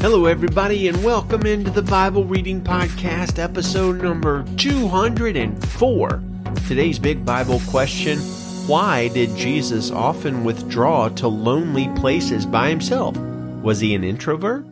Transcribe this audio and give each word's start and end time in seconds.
Hello, 0.00 0.24
everybody, 0.24 0.88
and 0.88 1.04
welcome 1.04 1.44
into 1.44 1.70
the 1.70 1.82
Bible 1.82 2.24
Reading 2.24 2.62
Podcast, 2.62 3.38
episode 3.38 4.00
number 4.00 4.46
204. 4.56 6.22
Today's 6.66 6.98
big 6.98 7.22
Bible 7.22 7.60
question 7.68 8.18
Why 8.66 9.08
did 9.08 9.36
Jesus 9.36 9.90
often 9.90 10.42
withdraw 10.42 11.10
to 11.10 11.28
lonely 11.28 11.90
places 11.96 12.46
by 12.46 12.70
himself? 12.70 13.14
Was 13.62 13.80
he 13.80 13.94
an 13.94 14.02
introvert? 14.02 14.64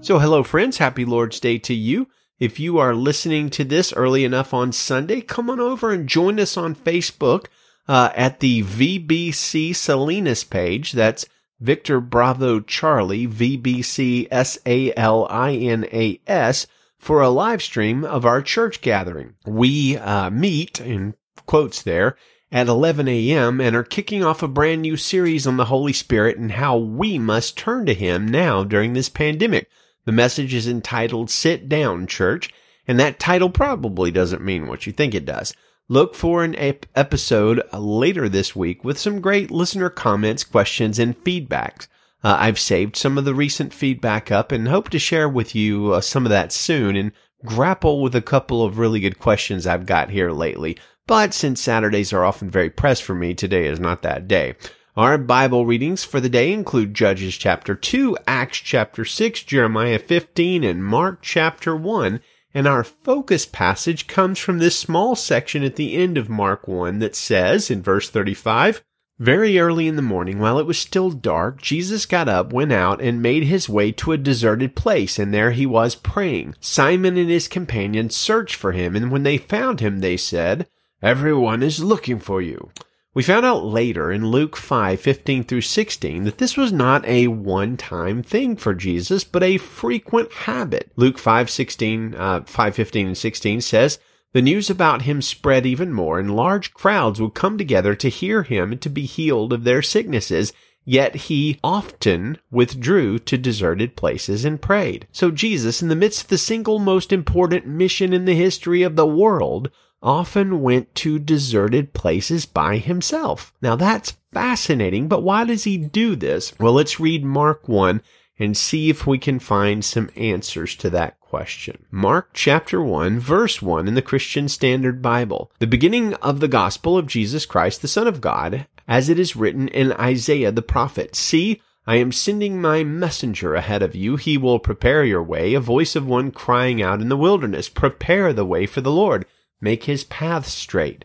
So, 0.00 0.18
hello, 0.18 0.42
friends. 0.42 0.78
Happy 0.78 1.04
Lord's 1.04 1.40
Day 1.40 1.58
to 1.58 1.74
you. 1.74 2.08
If 2.38 2.58
you 2.58 2.78
are 2.78 2.94
listening 2.94 3.50
to 3.50 3.64
this 3.64 3.92
early 3.92 4.24
enough 4.24 4.54
on 4.54 4.72
Sunday, 4.72 5.20
come 5.20 5.50
on 5.50 5.60
over 5.60 5.90
and 5.90 6.08
join 6.08 6.40
us 6.40 6.56
on 6.56 6.74
Facebook 6.74 7.48
uh, 7.86 8.12
at 8.14 8.40
the 8.40 8.62
VBC 8.62 9.76
Salinas 9.76 10.42
page. 10.42 10.92
That's 10.92 11.26
Victor 11.60 12.00
Bravo 12.00 12.60
Charlie, 12.60 13.26
VBC 13.26 14.28
S 14.30 14.58
A 14.64 14.94
L 14.94 15.26
I 15.28 15.54
N 15.54 15.84
A 15.92 16.20
S, 16.26 16.66
for 16.98 17.20
a 17.20 17.28
live 17.28 17.62
stream 17.62 18.04
of 18.04 18.24
our 18.24 18.42
church 18.42 18.80
gathering. 18.80 19.34
We 19.44 19.96
uh, 19.96 20.30
meet, 20.30 20.80
in 20.80 21.14
quotes 21.46 21.82
there, 21.82 22.16
at 22.52 22.66
11 22.66 23.08
a.m. 23.08 23.60
and 23.60 23.76
are 23.76 23.84
kicking 23.84 24.24
off 24.24 24.42
a 24.42 24.48
brand 24.48 24.82
new 24.82 24.96
series 24.96 25.46
on 25.46 25.56
the 25.56 25.66
Holy 25.66 25.92
Spirit 25.92 26.36
and 26.36 26.52
how 26.52 26.76
we 26.76 27.18
must 27.18 27.56
turn 27.56 27.86
to 27.86 27.94
Him 27.94 28.26
now 28.26 28.64
during 28.64 28.92
this 28.92 29.08
pandemic. 29.08 29.68
The 30.04 30.12
message 30.12 30.54
is 30.54 30.66
entitled 30.66 31.30
Sit 31.30 31.68
Down 31.68 32.06
Church, 32.06 32.50
and 32.88 32.98
that 32.98 33.20
title 33.20 33.50
probably 33.50 34.10
doesn't 34.10 34.42
mean 34.42 34.66
what 34.66 34.86
you 34.86 34.92
think 34.92 35.14
it 35.14 35.24
does. 35.24 35.54
Look 35.90 36.14
for 36.14 36.44
an 36.44 36.54
ep- 36.54 36.86
episode 36.94 37.60
later 37.72 38.28
this 38.28 38.54
week 38.54 38.84
with 38.84 38.96
some 38.96 39.20
great 39.20 39.50
listener 39.50 39.90
comments, 39.90 40.44
questions, 40.44 41.00
and 41.00 41.18
feedbacks. 41.24 41.88
Uh, 42.22 42.36
I've 42.38 42.60
saved 42.60 42.94
some 42.94 43.18
of 43.18 43.24
the 43.24 43.34
recent 43.34 43.74
feedback 43.74 44.30
up 44.30 44.52
and 44.52 44.68
hope 44.68 44.90
to 44.90 45.00
share 45.00 45.28
with 45.28 45.56
you 45.56 45.94
uh, 45.94 46.00
some 46.00 46.24
of 46.24 46.30
that 46.30 46.52
soon 46.52 46.94
and 46.94 47.10
grapple 47.44 48.00
with 48.00 48.14
a 48.14 48.22
couple 48.22 48.62
of 48.64 48.78
really 48.78 49.00
good 49.00 49.18
questions 49.18 49.66
I've 49.66 49.84
got 49.84 50.10
here 50.10 50.30
lately. 50.30 50.78
But 51.08 51.34
since 51.34 51.60
Saturdays 51.60 52.12
are 52.12 52.24
often 52.24 52.50
very 52.50 52.70
pressed 52.70 53.02
for 53.02 53.16
me, 53.16 53.34
today 53.34 53.66
is 53.66 53.80
not 53.80 54.02
that 54.02 54.28
day. 54.28 54.54
Our 54.96 55.18
Bible 55.18 55.66
readings 55.66 56.04
for 56.04 56.20
the 56.20 56.28
day 56.28 56.52
include 56.52 56.94
Judges 56.94 57.36
chapter 57.36 57.74
2, 57.74 58.16
Acts 58.28 58.58
chapter 58.58 59.04
6, 59.04 59.42
Jeremiah 59.42 59.98
15, 59.98 60.62
and 60.62 60.84
Mark 60.84 61.18
chapter 61.20 61.74
1. 61.74 62.20
And 62.52 62.66
our 62.66 62.82
focus 62.82 63.46
passage 63.46 64.06
comes 64.08 64.38
from 64.38 64.58
this 64.58 64.76
small 64.78 65.14
section 65.14 65.62
at 65.62 65.76
the 65.76 65.94
end 65.94 66.18
of 66.18 66.28
Mark 66.28 66.66
1 66.66 66.98
that 66.98 67.14
says 67.14 67.70
in 67.70 67.80
verse 67.80 68.10
35, 68.10 68.82
Very 69.20 69.58
early 69.58 69.86
in 69.86 69.94
the 69.94 70.02
morning, 70.02 70.40
while 70.40 70.58
it 70.58 70.66
was 70.66 70.78
still 70.78 71.10
dark, 71.10 71.62
Jesus 71.62 72.06
got 72.06 72.28
up, 72.28 72.52
went 72.52 72.72
out, 72.72 73.00
and 73.00 73.22
made 73.22 73.44
his 73.44 73.68
way 73.68 73.92
to 73.92 74.10
a 74.10 74.18
deserted 74.18 74.74
place, 74.74 75.18
and 75.18 75.32
there 75.32 75.52
he 75.52 75.64
was 75.64 75.94
praying. 75.94 76.56
Simon 76.58 77.16
and 77.16 77.30
his 77.30 77.46
companions 77.46 78.16
searched 78.16 78.56
for 78.56 78.72
him, 78.72 78.96
and 78.96 79.12
when 79.12 79.22
they 79.22 79.38
found 79.38 79.78
him, 79.78 80.00
they 80.00 80.16
said, 80.16 80.66
Everyone 81.02 81.62
is 81.62 81.84
looking 81.84 82.18
for 82.18 82.42
you. 82.42 82.72
We 83.12 83.24
found 83.24 83.44
out 83.44 83.64
later 83.64 84.12
in 84.12 84.28
Luke 84.28 84.56
5, 84.56 85.00
15 85.00 85.44
through 85.44 85.62
16 85.62 86.24
that 86.24 86.38
this 86.38 86.56
was 86.56 86.72
not 86.72 87.04
a 87.06 87.26
one-time 87.26 88.22
thing 88.22 88.54
for 88.56 88.72
Jesus, 88.72 89.24
but 89.24 89.42
a 89.42 89.58
frequent 89.58 90.32
habit. 90.32 90.92
Luke 90.94 91.18
5, 91.18 91.50
16, 91.50 92.14
uh, 92.14 92.42
5, 92.46 92.74
15 92.74 93.06
and 93.08 93.18
16 93.18 93.60
says, 93.60 93.98
the 94.32 94.42
news 94.42 94.70
about 94.70 95.02
him 95.02 95.22
spread 95.22 95.66
even 95.66 95.92
more, 95.92 96.20
and 96.20 96.36
large 96.36 96.72
crowds 96.72 97.20
would 97.20 97.34
come 97.34 97.58
together 97.58 97.96
to 97.96 98.08
hear 98.08 98.44
him 98.44 98.70
and 98.70 98.80
to 98.80 98.88
be 98.88 99.04
healed 99.04 99.52
of 99.52 99.64
their 99.64 99.82
sicknesses. 99.82 100.52
Yet 100.84 101.16
he 101.16 101.58
often 101.64 102.38
withdrew 102.48 103.18
to 103.18 103.36
deserted 103.36 103.96
places 103.96 104.44
and 104.44 104.62
prayed. 104.62 105.08
So 105.10 105.32
Jesus, 105.32 105.82
in 105.82 105.88
the 105.88 105.96
midst 105.96 106.22
of 106.22 106.28
the 106.28 106.38
single 106.38 106.78
most 106.78 107.12
important 107.12 107.66
mission 107.66 108.12
in 108.12 108.24
the 108.24 108.34
history 108.34 108.82
of 108.84 108.94
the 108.94 109.06
world, 109.06 109.70
often 110.02 110.60
went 110.60 110.94
to 110.94 111.18
deserted 111.18 111.92
places 111.92 112.46
by 112.46 112.78
himself. 112.78 113.52
Now 113.60 113.76
that's 113.76 114.16
fascinating, 114.32 115.08
but 115.08 115.22
why 115.22 115.44
does 115.44 115.64
he 115.64 115.76
do 115.76 116.16
this? 116.16 116.52
Well, 116.58 116.72
let's 116.72 117.00
read 117.00 117.24
Mark 117.24 117.68
1 117.68 118.02
and 118.38 118.56
see 118.56 118.88
if 118.88 119.06
we 119.06 119.18
can 119.18 119.38
find 119.38 119.84
some 119.84 120.10
answers 120.16 120.74
to 120.76 120.90
that 120.90 121.20
question. 121.20 121.84
Mark 121.90 122.30
chapter 122.32 122.82
1 122.82 123.20
verse 123.20 123.60
1 123.60 123.86
in 123.86 123.94
the 123.94 124.02
Christian 124.02 124.48
Standard 124.48 125.02
Bible. 125.02 125.52
The 125.58 125.66
beginning 125.66 126.14
of 126.14 126.40
the 126.40 126.48
gospel 126.48 126.96
of 126.96 127.06
Jesus 127.06 127.44
Christ, 127.44 127.82
the 127.82 127.88
Son 127.88 128.06
of 128.06 128.20
God, 128.20 128.66
as 128.88 129.08
it 129.08 129.18
is 129.18 129.36
written 129.36 129.68
in 129.68 129.92
Isaiah 129.92 130.50
the 130.50 130.62
prophet. 130.62 131.14
See, 131.14 131.60
I 131.86 131.96
am 131.96 132.12
sending 132.12 132.60
my 132.60 132.82
messenger 132.82 133.54
ahead 133.54 133.82
of 133.82 133.94
you. 133.94 134.16
He 134.16 134.38
will 134.38 134.58
prepare 134.58 135.04
your 135.04 135.22
way, 135.22 135.54
a 135.54 135.60
voice 135.60 135.94
of 135.94 136.06
one 136.06 136.30
crying 136.30 136.82
out 136.82 137.00
in 137.00 137.08
the 137.08 137.16
wilderness, 137.16 137.68
prepare 137.68 138.32
the 138.32 138.44
way 138.44 138.66
for 138.66 138.80
the 138.80 138.90
Lord 138.90 139.26
make 139.60 139.84
his 139.84 140.04
path 140.04 140.46
straight. 140.46 141.04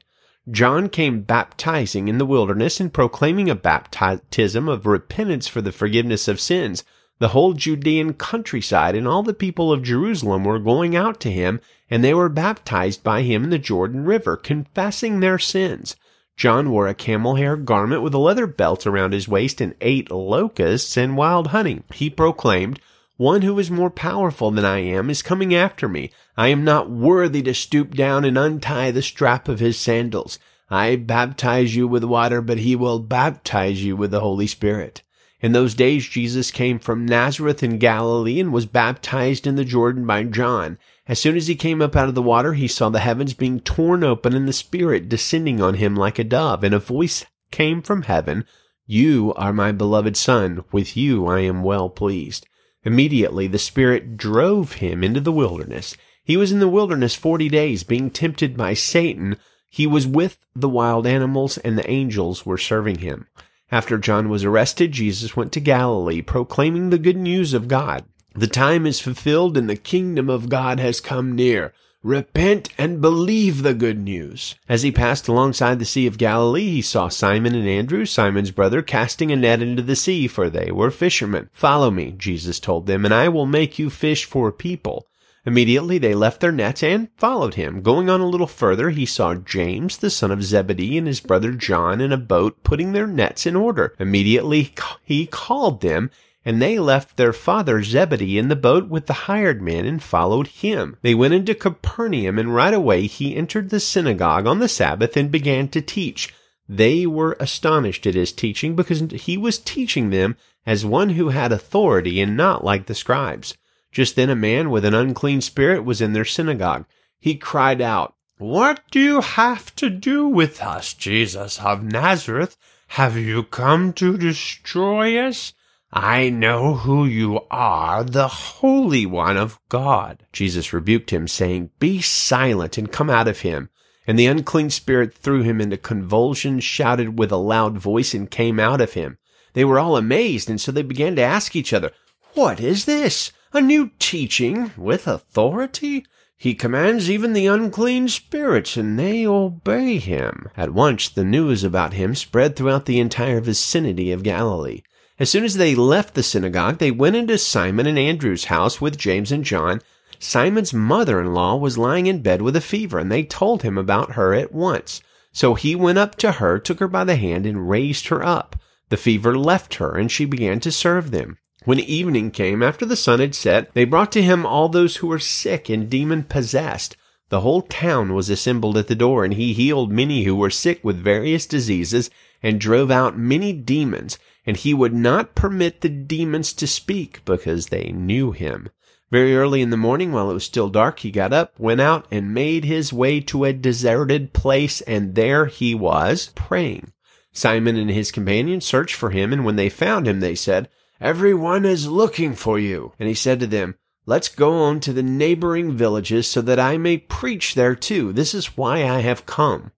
John 0.49 0.89
came 0.89 1.21
baptizing 1.21 2.07
in 2.07 2.19
the 2.19 2.25
wilderness 2.25 2.79
and 2.79 2.93
proclaiming 2.93 3.49
a 3.49 3.55
baptism 3.55 4.69
of 4.69 4.85
repentance 4.85 5.47
for 5.47 5.61
the 5.61 5.71
forgiveness 5.71 6.27
of 6.27 6.39
sins. 6.39 6.83
The 7.17 7.29
whole 7.29 7.53
Judean 7.53 8.13
countryside 8.13 8.95
and 8.95 9.07
all 9.07 9.23
the 9.23 9.33
people 9.33 9.71
of 9.71 9.81
Jerusalem 9.81 10.43
were 10.43 10.59
going 10.59 10.95
out 10.95 11.19
to 11.21 11.31
him, 11.31 11.61
and 11.89 12.03
they 12.03 12.13
were 12.13 12.29
baptized 12.29 13.03
by 13.03 13.23
him 13.23 13.45
in 13.45 13.49
the 13.49 13.57
Jordan 13.57 14.05
River, 14.05 14.37
confessing 14.37 15.19
their 15.19 15.39
sins. 15.39 15.95
John 16.37 16.69
wore 16.69 16.87
a 16.87 16.93
camel 16.93 17.35
hair 17.35 17.55
garment 17.55 18.01
with 18.01 18.13
a 18.13 18.19
leather 18.19 18.45
belt 18.45 18.85
around 18.85 19.13
his 19.13 19.27
waist 19.27 19.61
and 19.61 19.73
ate 19.79 20.11
locusts 20.11 20.97
and 20.97 21.15
wild 21.15 21.47
honey. 21.47 21.81
He 21.93 22.09
proclaimed, 22.09 22.79
one 23.17 23.43
who 23.43 23.57
is 23.59 23.71
more 23.71 23.89
powerful 23.89 24.51
than 24.51 24.65
I 24.65 24.79
am 24.79 25.09
is 25.09 25.21
coming 25.21 25.55
after 25.55 25.87
me. 25.87 26.11
I 26.35 26.49
am 26.49 26.63
not 26.63 26.89
worthy 26.89 27.41
to 27.43 27.53
stoop 27.53 27.95
down 27.95 28.25
and 28.25 28.37
untie 28.37 28.91
the 28.91 29.01
strap 29.01 29.47
of 29.47 29.59
his 29.59 29.77
sandals. 29.77 30.37
I 30.69 30.95
baptize 30.95 31.75
you 31.75 31.87
with 31.87 32.03
water, 32.03 32.41
but 32.41 32.57
he 32.57 32.75
will 32.75 32.99
baptize 32.99 33.83
you 33.83 33.95
with 33.95 34.11
the 34.11 34.19
Holy 34.19 34.47
Spirit. 34.47 35.01
In 35.39 35.51
those 35.51 35.75
days, 35.75 36.07
Jesus 36.07 36.49
came 36.49 36.79
from 36.79 37.05
Nazareth 37.05 37.61
in 37.61 37.77
Galilee 37.77 38.39
and 38.39 38.51
was 38.51 38.65
baptized 38.65 39.45
in 39.45 39.55
the 39.55 39.63
Jordan 39.63 40.05
by 40.05 40.23
John. 40.23 40.77
As 41.07 41.19
soon 41.19 41.37
as 41.37 41.47
he 41.47 41.55
came 41.55 41.81
up 41.81 41.95
out 41.95 42.09
of 42.09 42.15
the 42.15 42.21
water, 42.21 42.53
he 42.53 42.67
saw 42.67 42.89
the 42.89 42.99
heavens 42.99 43.33
being 43.33 43.59
torn 43.59 44.03
open 44.03 44.33
and 44.33 44.47
the 44.47 44.53
Spirit 44.53 45.07
descending 45.07 45.61
on 45.61 45.75
him 45.75 45.95
like 45.95 46.17
a 46.17 46.23
dove, 46.23 46.63
and 46.63 46.73
a 46.73 46.79
voice 46.79 47.25
came 47.51 47.81
from 47.81 48.03
heaven, 48.03 48.45
You 48.87 49.33
are 49.35 49.53
my 49.53 49.71
beloved 49.71 50.17
Son, 50.17 50.63
with 50.71 50.97
you 50.97 51.27
I 51.27 51.41
am 51.41 51.61
well 51.63 51.89
pleased. 51.89 52.47
Immediately 52.85 53.47
the 53.47 53.57
Spirit 53.57 54.15
drove 54.15 54.73
him 54.73 55.03
into 55.03 55.19
the 55.19 55.31
wilderness. 55.31 55.97
He 56.23 56.37
was 56.37 56.51
in 56.51 56.59
the 56.59 56.67
wilderness 56.67 57.15
forty 57.15 57.49
days, 57.49 57.83
being 57.83 58.09
tempted 58.09 58.55
by 58.55 58.75
Satan. 58.75 59.37
He 59.69 59.85
was 59.85 60.07
with 60.07 60.37
the 60.55 60.69
wild 60.69 61.05
animals, 61.05 61.57
and 61.57 61.77
the 61.77 61.89
angels 61.89 62.45
were 62.45 62.57
serving 62.57 62.99
him. 62.99 63.27
After 63.71 63.97
John 63.97 64.29
was 64.29 64.43
arrested, 64.43 64.91
Jesus 64.91 65.35
went 65.35 65.51
to 65.53 65.59
Galilee, 65.59 66.21
proclaiming 66.21 66.91
the 66.91 66.97
good 66.97 67.17
news 67.17 67.53
of 67.53 67.67
God. 67.67 68.05
The 68.33 68.47
time 68.47 68.85
is 68.85 68.99
fulfilled, 68.99 69.57
and 69.57 69.69
the 69.69 69.75
kingdom 69.75 70.29
of 70.29 70.49
God 70.49 70.79
has 70.79 70.99
come 71.01 71.35
near. 71.35 71.73
Repent 72.05 72.69
and 72.77 73.01
believe 73.01 73.63
the 73.63 73.73
good 73.73 73.97
news. 73.97 74.53
As 74.69 74.83
he 74.83 74.91
passed 74.91 75.27
alongside 75.27 75.79
the 75.79 75.85
Sea 75.85 76.05
of 76.05 76.19
Galilee, 76.19 76.69
he 76.69 76.81
saw 76.83 77.07
Simon 77.07 77.55
and 77.55 77.67
Andrew, 77.67 78.05
Simon's 78.05 78.51
brother, 78.51 78.83
casting 78.83 79.31
a 79.31 79.35
net 79.35 79.59
into 79.59 79.81
the 79.81 79.95
sea, 79.95 80.27
for 80.27 80.47
they 80.47 80.69
were 80.71 80.91
fishermen. 80.91 81.49
Follow 81.51 81.89
me, 81.89 82.13
Jesus 82.15 82.59
told 82.59 82.85
them, 82.85 83.05
and 83.05 83.13
I 83.13 83.27
will 83.29 83.47
make 83.47 83.79
you 83.79 83.89
fish 83.89 84.23
for 84.23 84.51
people. 84.51 85.07
Immediately 85.47 85.97
they 85.97 86.13
left 86.13 86.41
their 86.41 86.51
nets 86.51 86.83
and 86.83 87.09
followed 87.17 87.55
him. 87.55 87.81
Going 87.81 88.07
on 88.07 88.21
a 88.21 88.27
little 88.27 88.45
further, 88.45 88.91
he 88.91 89.07
saw 89.07 89.33
James, 89.33 89.97
the 89.97 90.11
son 90.11 90.29
of 90.29 90.43
Zebedee, 90.43 90.99
and 90.99 91.07
his 91.07 91.21
brother 91.21 91.53
John 91.53 92.01
in 92.01 92.11
a 92.11 92.17
boat 92.17 92.63
putting 92.63 92.91
their 92.91 93.07
nets 93.07 93.47
in 93.47 93.55
order. 93.55 93.95
Immediately 93.97 94.75
he 95.03 95.25
called 95.25 95.81
them, 95.81 96.11
and 96.45 96.61
they 96.61 96.77
left 96.77 97.17
their 97.17 97.33
father 97.33 97.81
Zebedee 97.81 98.37
in 98.37 98.49
the 98.49 98.55
boat 98.55 98.87
with 98.87 99.07
the 99.07 99.13
hired 99.13 99.63
men 99.63 99.85
and 99.85 100.01
followed 100.01 100.47
him. 100.47 100.95
They 101.01 101.15
went 101.15 101.33
into 101.33 101.55
Capernaum, 101.55 102.37
and 102.37 102.53
right 102.53 102.73
away 102.73 103.07
he 103.07 103.35
entered 103.35 103.71
the 103.71 103.79
synagogue 103.79 104.45
on 104.45 104.59
the 104.59 104.69
Sabbath 104.69 105.17
and 105.17 105.31
began 105.31 105.67
to 105.69 105.81
teach. 105.81 106.31
They 106.69 107.07
were 107.07 107.35
astonished 107.39 108.05
at 108.05 108.13
his 108.13 108.31
teaching 108.31 108.75
because 108.75 108.99
he 109.11 109.37
was 109.37 109.57
teaching 109.57 110.11
them 110.11 110.37
as 110.67 110.85
one 110.85 111.09
who 111.09 111.29
had 111.29 111.51
authority 111.51 112.21
and 112.21 112.37
not 112.37 112.63
like 112.63 112.85
the 112.85 112.95
scribes. 112.95 113.57
Just 113.91 114.15
then 114.15 114.29
a 114.29 114.35
man 114.35 114.69
with 114.69 114.85
an 114.85 114.93
unclean 114.93 115.41
spirit 115.41 115.83
was 115.83 116.01
in 116.01 116.13
their 116.13 116.25
synagogue. 116.25 116.85
He 117.19 117.35
cried 117.35 117.81
out, 117.81 118.13
What 118.37 118.81
do 118.91 118.99
you 118.99 119.21
have 119.21 119.75
to 119.77 119.89
do 119.89 120.27
with 120.27 120.61
us, 120.61 120.93
Jesus 120.93 121.59
of 121.59 121.83
Nazareth? 121.83 122.55
Have 122.89 123.17
you 123.17 123.43
come 123.43 123.93
to 123.93 124.17
destroy 124.17 125.17
us? 125.17 125.53
I 125.97 126.29
know 126.29 126.73
who 126.73 127.05
you 127.05 127.39
are, 127.49 128.03
the 128.03 128.27
Holy 128.27 129.05
One 129.05 129.37
of 129.37 129.61
God. 129.69 130.25
Jesus 130.33 130.73
rebuked 130.73 131.11
him, 131.11 131.25
saying, 131.25 131.69
Be 131.79 132.01
silent 132.01 132.77
and 132.77 132.91
come 132.91 133.09
out 133.09 133.29
of 133.29 133.39
him. 133.39 133.69
And 134.05 134.19
the 134.19 134.25
unclean 134.25 134.71
spirit 134.71 135.13
threw 135.13 135.41
him 135.41 135.61
into 135.61 135.77
convulsions, 135.77 136.65
shouted 136.65 137.17
with 137.17 137.31
a 137.31 137.37
loud 137.37 137.77
voice, 137.77 138.13
and 138.13 138.29
came 138.29 138.59
out 138.59 138.81
of 138.81 138.91
him. 138.91 139.19
They 139.53 139.63
were 139.63 139.79
all 139.79 139.95
amazed, 139.95 140.49
and 140.49 140.59
so 140.59 140.73
they 140.73 140.83
began 140.83 141.15
to 141.15 141.21
ask 141.21 141.55
each 141.55 141.71
other, 141.71 141.91
What 142.33 142.59
is 142.59 142.83
this? 142.83 143.31
A 143.53 143.61
new 143.61 143.91
teaching 143.97 144.73
with 144.75 145.07
authority? 145.07 146.05
He 146.35 146.55
commands 146.55 147.09
even 147.09 147.31
the 147.31 147.47
unclean 147.47 148.09
spirits, 148.09 148.75
and 148.75 148.99
they 148.99 149.25
obey 149.25 149.99
him. 149.99 150.49
At 150.57 150.73
once 150.73 151.07
the 151.07 151.23
news 151.23 151.63
about 151.63 151.93
him 151.93 152.15
spread 152.15 152.57
throughout 152.57 152.85
the 152.85 152.99
entire 152.99 153.39
vicinity 153.39 154.11
of 154.11 154.23
Galilee. 154.23 154.81
As 155.17 155.29
soon 155.29 155.45
as 155.45 155.55
they 155.55 155.75
left 155.75 156.13
the 156.13 156.23
synagogue, 156.23 156.79
they 156.79 156.91
went 156.91 157.15
into 157.15 157.37
Simon 157.37 157.87
and 157.87 157.97
Andrew's 157.97 158.45
house 158.45 158.81
with 158.81 158.97
James 158.97 159.31
and 159.31 159.45
John. 159.45 159.81
Simon's 160.19 160.73
mother-in-law 160.73 161.55
was 161.55 161.77
lying 161.77 162.07
in 162.07 162.21
bed 162.21 162.41
with 162.41 162.55
a 162.55 162.61
fever, 162.61 162.99
and 162.99 163.09
they 163.09 163.23
told 163.23 163.63
him 163.63 163.77
about 163.77 164.13
her 164.13 164.33
at 164.33 164.53
once. 164.53 165.01
So 165.31 165.53
he 165.53 165.73
went 165.73 165.97
up 165.97 166.15
to 166.17 166.33
her, 166.33 166.59
took 166.59 166.79
her 166.79 166.87
by 166.89 167.05
the 167.05 167.15
hand, 167.15 167.45
and 167.45 167.69
raised 167.69 168.07
her 168.07 168.25
up. 168.25 168.57
The 168.89 168.97
fever 168.97 169.37
left 169.37 169.75
her, 169.75 169.95
and 169.95 170.11
she 170.11 170.25
began 170.25 170.59
to 170.61 170.71
serve 170.71 171.11
them. 171.11 171.37
When 171.63 171.79
evening 171.79 172.31
came, 172.31 172.61
after 172.61 172.85
the 172.85 172.95
sun 172.95 173.19
had 173.19 173.35
set, 173.35 173.73
they 173.73 173.85
brought 173.85 174.11
to 174.13 174.21
him 174.21 174.45
all 174.45 174.69
those 174.69 174.97
who 174.97 175.07
were 175.07 175.19
sick 175.19 175.69
and 175.69 175.89
demon 175.89 176.23
possessed. 176.23 176.97
The 177.29 177.41
whole 177.41 177.61
town 177.63 178.13
was 178.13 178.29
assembled 178.29 178.77
at 178.77 178.87
the 178.87 178.95
door, 178.95 179.23
and 179.23 179.33
he 179.33 179.53
healed 179.53 179.91
many 179.91 180.23
who 180.23 180.35
were 180.35 180.51
sick 180.51 180.83
with 180.83 181.01
various 181.01 181.45
diseases, 181.45 182.09
and 182.45 182.61
drove 182.61 182.91
out 182.91 183.17
many 183.17 183.51
demons, 183.51 184.19
and 184.45 184.55
he 184.55 184.71
would 184.71 184.93
not 184.93 185.33
permit 185.33 185.81
the 185.81 185.89
demons 185.89 186.53
to 186.53 186.67
speak, 186.67 187.25
because 187.25 187.69
they 187.69 187.91
knew 187.91 188.31
him. 188.33 188.69
Very 189.09 189.35
early 189.35 189.63
in 189.63 189.71
the 189.71 189.77
morning, 189.77 190.11
while 190.11 190.29
it 190.29 190.35
was 190.35 190.43
still 190.43 190.69
dark, 190.69 190.99
he 190.99 191.09
got 191.09 191.33
up, 191.33 191.59
went 191.59 191.81
out, 191.81 192.05
and 192.11 192.35
made 192.35 192.63
his 192.63 192.93
way 192.93 193.19
to 193.21 193.45
a 193.45 193.51
deserted 193.51 194.31
place, 194.31 194.81
and 194.81 195.15
there 195.15 195.47
he 195.47 195.73
was, 195.73 196.31
praying. 196.35 196.91
Simon 197.33 197.77
and 197.77 197.89
his 197.89 198.11
companions 198.11 198.63
searched 198.63 198.93
for 198.93 199.09
him, 199.09 199.33
and 199.33 199.43
when 199.43 199.55
they 199.55 199.67
found 199.67 200.07
him, 200.07 200.19
they 200.19 200.35
said, 200.35 200.69
Everyone 201.01 201.65
is 201.65 201.87
looking 201.87 202.35
for 202.35 202.59
you. 202.59 202.93
And 202.99 203.09
he 203.09 203.15
said 203.15 203.39
to 203.39 203.47
them, 203.47 203.73
Let's 204.05 204.29
go 204.29 204.53
on 204.53 204.81
to 204.81 204.93
the 204.93 205.01
neighboring 205.01 205.71
villages 205.71 206.27
so 206.27 206.43
that 206.43 206.59
I 206.59 206.77
may 206.77 206.99
preach 206.99 207.55
there 207.55 207.73
too. 207.73 208.13
This 208.13 208.35
is 208.35 208.55
why 208.55 208.87
I 208.87 208.99
have 208.99 209.25
come. 209.25 209.71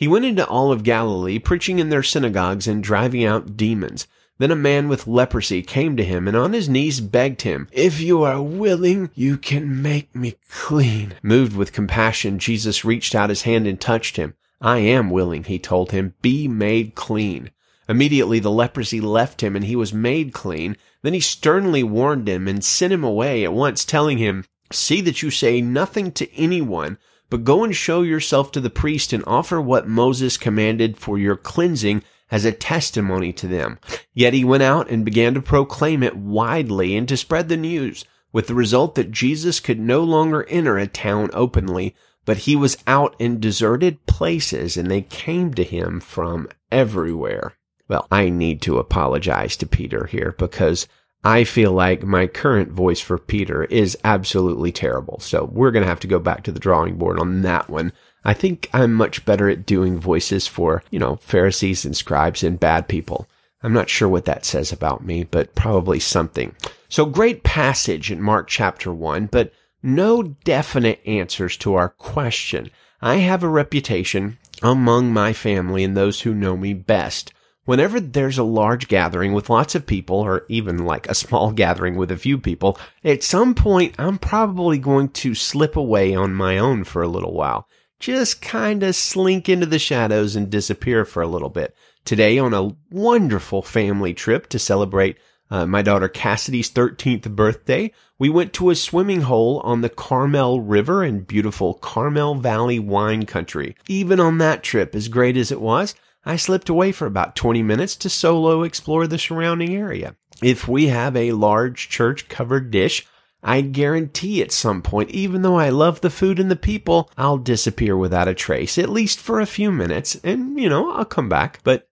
He 0.00 0.08
went 0.08 0.24
into 0.24 0.46
all 0.46 0.72
of 0.72 0.82
Galilee, 0.82 1.38
preaching 1.38 1.78
in 1.78 1.90
their 1.90 2.02
synagogues 2.02 2.66
and 2.66 2.82
driving 2.82 3.22
out 3.22 3.58
demons. 3.58 4.06
Then 4.38 4.50
a 4.50 4.56
man 4.56 4.88
with 4.88 5.06
leprosy 5.06 5.60
came 5.60 5.94
to 5.98 6.02
him 6.02 6.26
and 6.26 6.34
on 6.34 6.54
his 6.54 6.70
knees 6.70 7.02
begged 7.02 7.42
him, 7.42 7.68
If 7.70 8.00
you 8.00 8.22
are 8.22 8.40
willing, 8.40 9.10
you 9.14 9.36
can 9.36 9.82
make 9.82 10.16
me 10.16 10.36
clean. 10.48 11.16
Moved 11.22 11.54
with 11.54 11.74
compassion, 11.74 12.38
Jesus 12.38 12.82
reached 12.82 13.14
out 13.14 13.28
his 13.28 13.42
hand 13.42 13.66
and 13.66 13.78
touched 13.78 14.16
him. 14.16 14.32
I 14.58 14.78
am 14.78 15.10
willing, 15.10 15.44
he 15.44 15.58
told 15.58 15.92
him. 15.92 16.14
Be 16.22 16.48
made 16.48 16.94
clean. 16.94 17.50
Immediately 17.86 18.38
the 18.38 18.50
leprosy 18.50 19.02
left 19.02 19.42
him 19.42 19.54
and 19.54 19.66
he 19.66 19.76
was 19.76 19.92
made 19.92 20.32
clean. 20.32 20.78
Then 21.02 21.12
he 21.12 21.20
sternly 21.20 21.82
warned 21.82 22.26
him 22.26 22.48
and 22.48 22.64
sent 22.64 22.94
him 22.94 23.04
away 23.04 23.44
at 23.44 23.52
once, 23.52 23.84
telling 23.84 24.16
him, 24.16 24.46
See 24.72 25.02
that 25.02 25.20
you 25.20 25.30
say 25.30 25.60
nothing 25.60 26.10
to 26.12 26.34
anyone, 26.34 26.96
but 27.30 27.44
go 27.44 27.64
and 27.64 27.74
show 27.74 28.02
yourself 28.02 28.52
to 28.52 28.60
the 28.60 28.68
priest 28.68 29.12
and 29.12 29.24
offer 29.26 29.60
what 29.60 29.88
Moses 29.88 30.36
commanded 30.36 30.98
for 30.98 31.18
your 31.18 31.36
cleansing 31.36 32.02
as 32.30 32.44
a 32.44 32.52
testimony 32.52 33.32
to 33.32 33.46
them. 33.46 33.78
Yet 34.12 34.34
he 34.34 34.44
went 34.44 34.62
out 34.62 34.90
and 34.90 35.04
began 35.04 35.34
to 35.34 35.42
proclaim 35.42 36.02
it 36.02 36.16
widely 36.16 36.96
and 36.96 37.08
to 37.08 37.16
spread 37.16 37.48
the 37.48 37.56
news, 37.56 38.04
with 38.32 38.46
the 38.46 38.54
result 38.54 38.94
that 38.94 39.10
Jesus 39.10 39.60
could 39.60 39.80
no 39.80 40.02
longer 40.04 40.46
enter 40.48 40.78
a 40.78 40.86
town 40.86 41.30
openly, 41.32 41.94
but 42.24 42.38
he 42.38 42.54
was 42.54 42.78
out 42.86 43.16
in 43.18 43.40
deserted 43.40 44.04
places 44.06 44.76
and 44.76 44.90
they 44.90 45.02
came 45.02 45.54
to 45.54 45.64
him 45.64 46.00
from 46.00 46.48
everywhere. 46.70 47.54
Well, 47.88 48.06
I 48.10 48.28
need 48.28 48.62
to 48.62 48.78
apologize 48.78 49.56
to 49.56 49.66
Peter 49.66 50.06
here 50.06 50.36
because 50.38 50.86
I 51.22 51.44
feel 51.44 51.72
like 51.72 52.02
my 52.02 52.26
current 52.26 52.70
voice 52.70 53.00
for 53.00 53.18
Peter 53.18 53.64
is 53.64 53.98
absolutely 54.04 54.72
terrible. 54.72 55.20
So 55.20 55.44
we're 55.44 55.70
going 55.70 55.82
to 55.82 55.88
have 55.88 56.00
to 56.00 56.06
go 56.06 56.18
back 56.18 56.44
to 56.44 56.52
the 56.52 56.60
drawing 56.60 56.96
board 56.96 57.18
on 57.18 57.42
that 57.42 57.68
one. 57.68 57.92
I 58.24 58.32
think 58.32 58.70
I'm 58.72 58.94
much 58.94 59.24
better 59.24 59.48
at 59.48 59.66
doing 59.66 59.98
voices 59.98 60.46
for, 60.46 60.82
you 60.90 60.98
know, 60.98 61.16
Pharisees 61.16 61.84
and 61.84 61.96
scribes 61.96 62.42
and 62.42 62.58
bad 62.58 62.88
people. 62.88 63.28
I'm 63.62 63.72
not 63.74 63.90
sure 63.90 64.08
what 64.08 64.24
that 64.24 64.46
says 64.46 64.72
about 64.72 65.04
me, 65.04 65.24
but 65.24 65.54
probably 65.54 66.00
something. 66.00 66.54
So 66.88 67.04
great 67.04 67.42
passage 67.42 68.10
in 68.10 68.22
Mark 68.22 68.48
chapter 68.48 68.92
1, 68.92 69.26
but 69.26 69.52
no 69.82 70.22
definite 70.22 71.00
answers 71.06 71.56
to 71.58 71.74
our 71.74 71.90
question. 71.90 72.70
I 73.02 73.16
have 73.16 73.42
a 73.42 73.48
reputation 73.48 74.38
among 74.62 75.12
my 75.12 75.34
family 75.34 75.84
and 75.84 75.96
those 75.96 76.22
who 76.22 76.34
know 76.34 76.56
me 76.56 76.72
best 76.72 77.32
whenever 77.64 78.00
there's 78.00 78.38
a 78.38 78.44
large 78.44 78.88
gathering 78.88 79.32
with 79.32 79.50
lots 79.50 79.74
of 79.74 79.86
people, 79.86 80.16
or 80.16 80.44
even 80.48 80.84
like 80.84 81.08
a 81.08 81.14
small 81.14 81.52
gathering 81.62 81.96
with 81.96 82.10
a 82.10 82.16
few 82.16 82.38
people, 82.38 82.78
at 83.04 83.22
some 83.22 83.54
point 83.54 83.94
I'm 83.98 84.18
probably 84.18 84.78
going 84.78 85.10
to 85.10 85.34
slip 85.34 85.76
away 85.76 86.14
on 86.14 86.34
my 86.34 86.58
own 86.58 86.84
for 86.84 87.02
a 87.02 87.08
little 87.08 87.32
while. 87.32 87.66
Just 87.98 88.40
kind 88.40 88.82
of 88.82 88.96
slink 88.96 89.48
into 89.48 89.66
the 89.66 89.78
shadows 89.78 90.34
and 90.34 90.48
disappear 90.48 91.04
for 91.04 91.22
a 91.22 91.28
little 91.28 91.50
bit. 91.50 91.76
Today, 92.04 92.38
on 92.38 92.54
a 92.54 92.74
wonderful 92.90 93.60
family 93.60 94.14
trip 94.14 94.48
to 94.48 94.58
celebrate 94.58 95.18
uh, 95.50 95.66
my 95.66 95.82
daughter 95.82 96.08
Cassidy's 96.08 96.70
13th 96.70 97.28
birthday, 97.34 97.92
we 98.18 98.28
went 98.28 98.52
to 98.54 98.70
a 98.70 98.74
swimming 98.74 99.22
hole 99.22 99.60
on 99.60 99.80
the 99.80 99.88
Carmel 99.88 100.60
River 100.60 101.04
in 101.04 101.20
beautiful 101.20 101.74
Carmel 101.74 102.36
Valley 102.36 102.78
wine 102.78 103.26
country. 103.26 103.76
Even 103.88 104.20
on 104.20 104.38
that 104.38 104.62
trip, 104.62 104.94
as 104.94 105.08
great 105.08 105.36
as 105.36 105.50
it 105.50 105.60
was, 105.60 105.94
I 106.24 106.36
slipped 106.36 106.68
away 106.68 106.92
for 106.92 107.06
about 107.06 107.36
20 107.36 107.62
minutes 107.62 107.96
to 107.96 108.10
solo 108.10 108.62
explore 108.62 109.06
the 109.06 109.18
surrounding 109.18 109.74
area. 109.74 110.16
If 110.42 110.68
we 110.68 110.88
have 110.88 111.16
a 111.16 111.32
large 111.32 111.88
church 111.88 112.28
covered 112.28 112.70
dish, 112.70 113.06
I 113.42 113.62
guarantee 113.62 114.42
at 114.42 114.52
some 114.52 114.82
point, 114.82 115.10
even 115.10 115.42
though 115.42 115.56
I 115.56 115.70
love 115.70 116.00
the 116.02 116.10
food 116.10 116.38
and 116.38 116.50
the 116.50 116.56
people, 116.56 117.10
I'll 117.16 117.38
disappear 117.38 117.96
without 117.96 118.28
a 118.28 118.34
trace, 118.34 118.76
at 118.76 118.90
least 118.90 119.18
for 119.18 119.40
a 119.40 119.46
few 119.46 119.72
minutes, 119.72 120.20
and, 120.22 120.60
you 120.60 120.68
know, 120.68 120.92
I'll 120.92 121.06
come 121.06 121.28
back. 121.28 121.60
But 121.64 121.88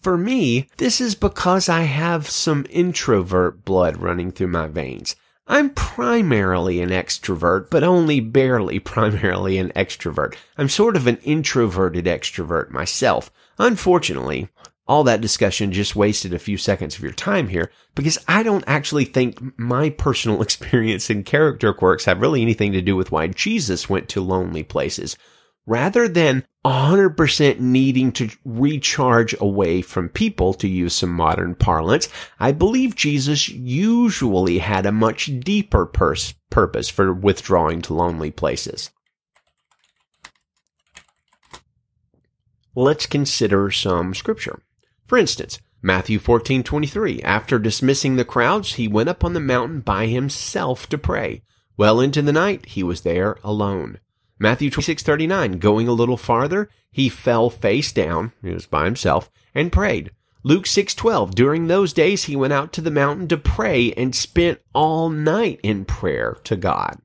for 0.00 0.16
me, 0.16 0.68
this 0.76 1.00
is 1.00 1.16
because 1.16 1.68
I 1.68 1.82
have 1.82 2.30
some 2.30 2.66
introvert 2.70 3.64
blood 3.64 3.96
running 3.96 4.30
through 4.30 4.48
my 4.48 4.68
veins. 4.68 5.16
I'm 5.48 5.70
primarily 5.70 6.80
an 6.80 6.90
extrovert, 6.90 7.70
but 7.70 7.82
only 7.82 8.20
barely 8.20 8.78
primarily 8.94 9.58
an 9.58 9.72
extrovert. 9.74 10.36
I'm 10.56 10.68
sort 10.68 10.96
of 10.96 11.06
an 11.08 11.18
introverted 11.18 12.04
extrovert 12.04 12.70
myself. 12.70 13.30
Unfortunately, 13.58 14.48
all 14.88 15.04
that 15.04 15.20
discussion 15.20 15.72
just 15.72 15.96
wasted 15.96 16.32
a 16.32 16.38
few 16.38 16.56
seconds 16.56 16.96
of 16.96 17.02
your 17.02 17.12
time 17.12 17.48
here 17.48 17.70
because 17.94 18.18
I 18.28 18.42
don't 18.42 18.64
actually 18.66 19.04
think 19.04 19.58
my 19.58 19.90
personal 19.90 20.42
experience 20.42 21.10
and 21.10 21.24
character 21.24 21.72
quirks 21.72 22.04
have 22.04 22.20
really 22.20 22.42
anything 22.42 22.72
to 22.72 22.82
do 22.82 22.96
with 22.96 23.10
why 23.10 23.26
Jesus 23.28 23.88
went 23.88 24.08
to 24.10 24.20
lonely 24.20 24.62
places. 24.62 25.16
Rather 25.68 26.06
than 26.06 26.44
100% 26.64 27.58
needing 27.58 28.12
to 28.12 28.30
recharge 28.44 29.34
away 29.40 29.82
from 29.82 30.08
people, 30.08 30.54
to 30.54 30.68
use 30.68 30.94
some 30.94 31.10
modern 31.10 31.56
parlance, 31.56 32.08
I 32.38 32.52
believe 32.52 32.94
Jesus 32.94 33.48
usually 33.48 34.58
had 34.58 34.86
a 34.86 34.92
much 34.92 35.30
deeper 35.40 35.86
pers- 35.86 36.34
purpose 36.50 36.88
for 36.88 37.12
withdrawing 37.12 37.82
to 37.82 37.94
lonely 37.94 38.30
places. 38.30 38.90
Let's 42.78 43.06
consider 43.06 43.70
some 43.70 44.12
scripture. 44.12 44.60
For 45.06 45.16
instance, 45.16 45.58
Matthew 45.80 46.18
14:23 46.18 47.22
After 47.22 47.58
dismissing 47.58 48.16
the 48.16 48.24
crowds, 48.24 48.74
he 48.74 48.86
went 48.86 49.08
up 49.08 49.24
on 49.24 49.32
the 49.32 49.40
mountain 49.40 49.80
by 49.80 50.08
himself 50.08 50.86
to 50.90 50.98
pray. 50.98 51.42
Well 51.78 52.00
into 52.00 52.20
the 52.20 52.34
night, 52.34 52.66
he 52.66 52.82
was 52.82 53.00
there 53.00 53.38
alone. 53.42 53.98
Matthew 54.38 54.68
26:39 54.68 55.58
Going 55.58 55.88
a 55.88 55.94
little 55.94 56.18
farther, 56.18 56.68
he 56.92 57.08
fell 57.08 57.48
face 57.48 57.92
down, 57.92 58.32
he 58.42 58.50
was 58.50 58.66
by 58.66 58.84
himself, 58.84 59.30
and 59.54 59.72
prayed. 59.72 60.10
Luke 60.42 60.66
6:12 60.66 61.34
During 61.34 61.68
those 61.68 61.94
days 61.94 62.24
he 62.24 62.36
went 62.36 62.52
out 62.52 62.74
to 62.74 62.82
the 62.82 62.90
mountain 62.90 63.26
to 63.28 63.38
pray 63.38 63.92
and 63.92 64.14
spent 64.14 64.60
all 64.74 65.08
night 65.08 65.60
in 65.62 65.86
prayer 65.86 66.36
to 66.44 66.56
God. 66.56 67.00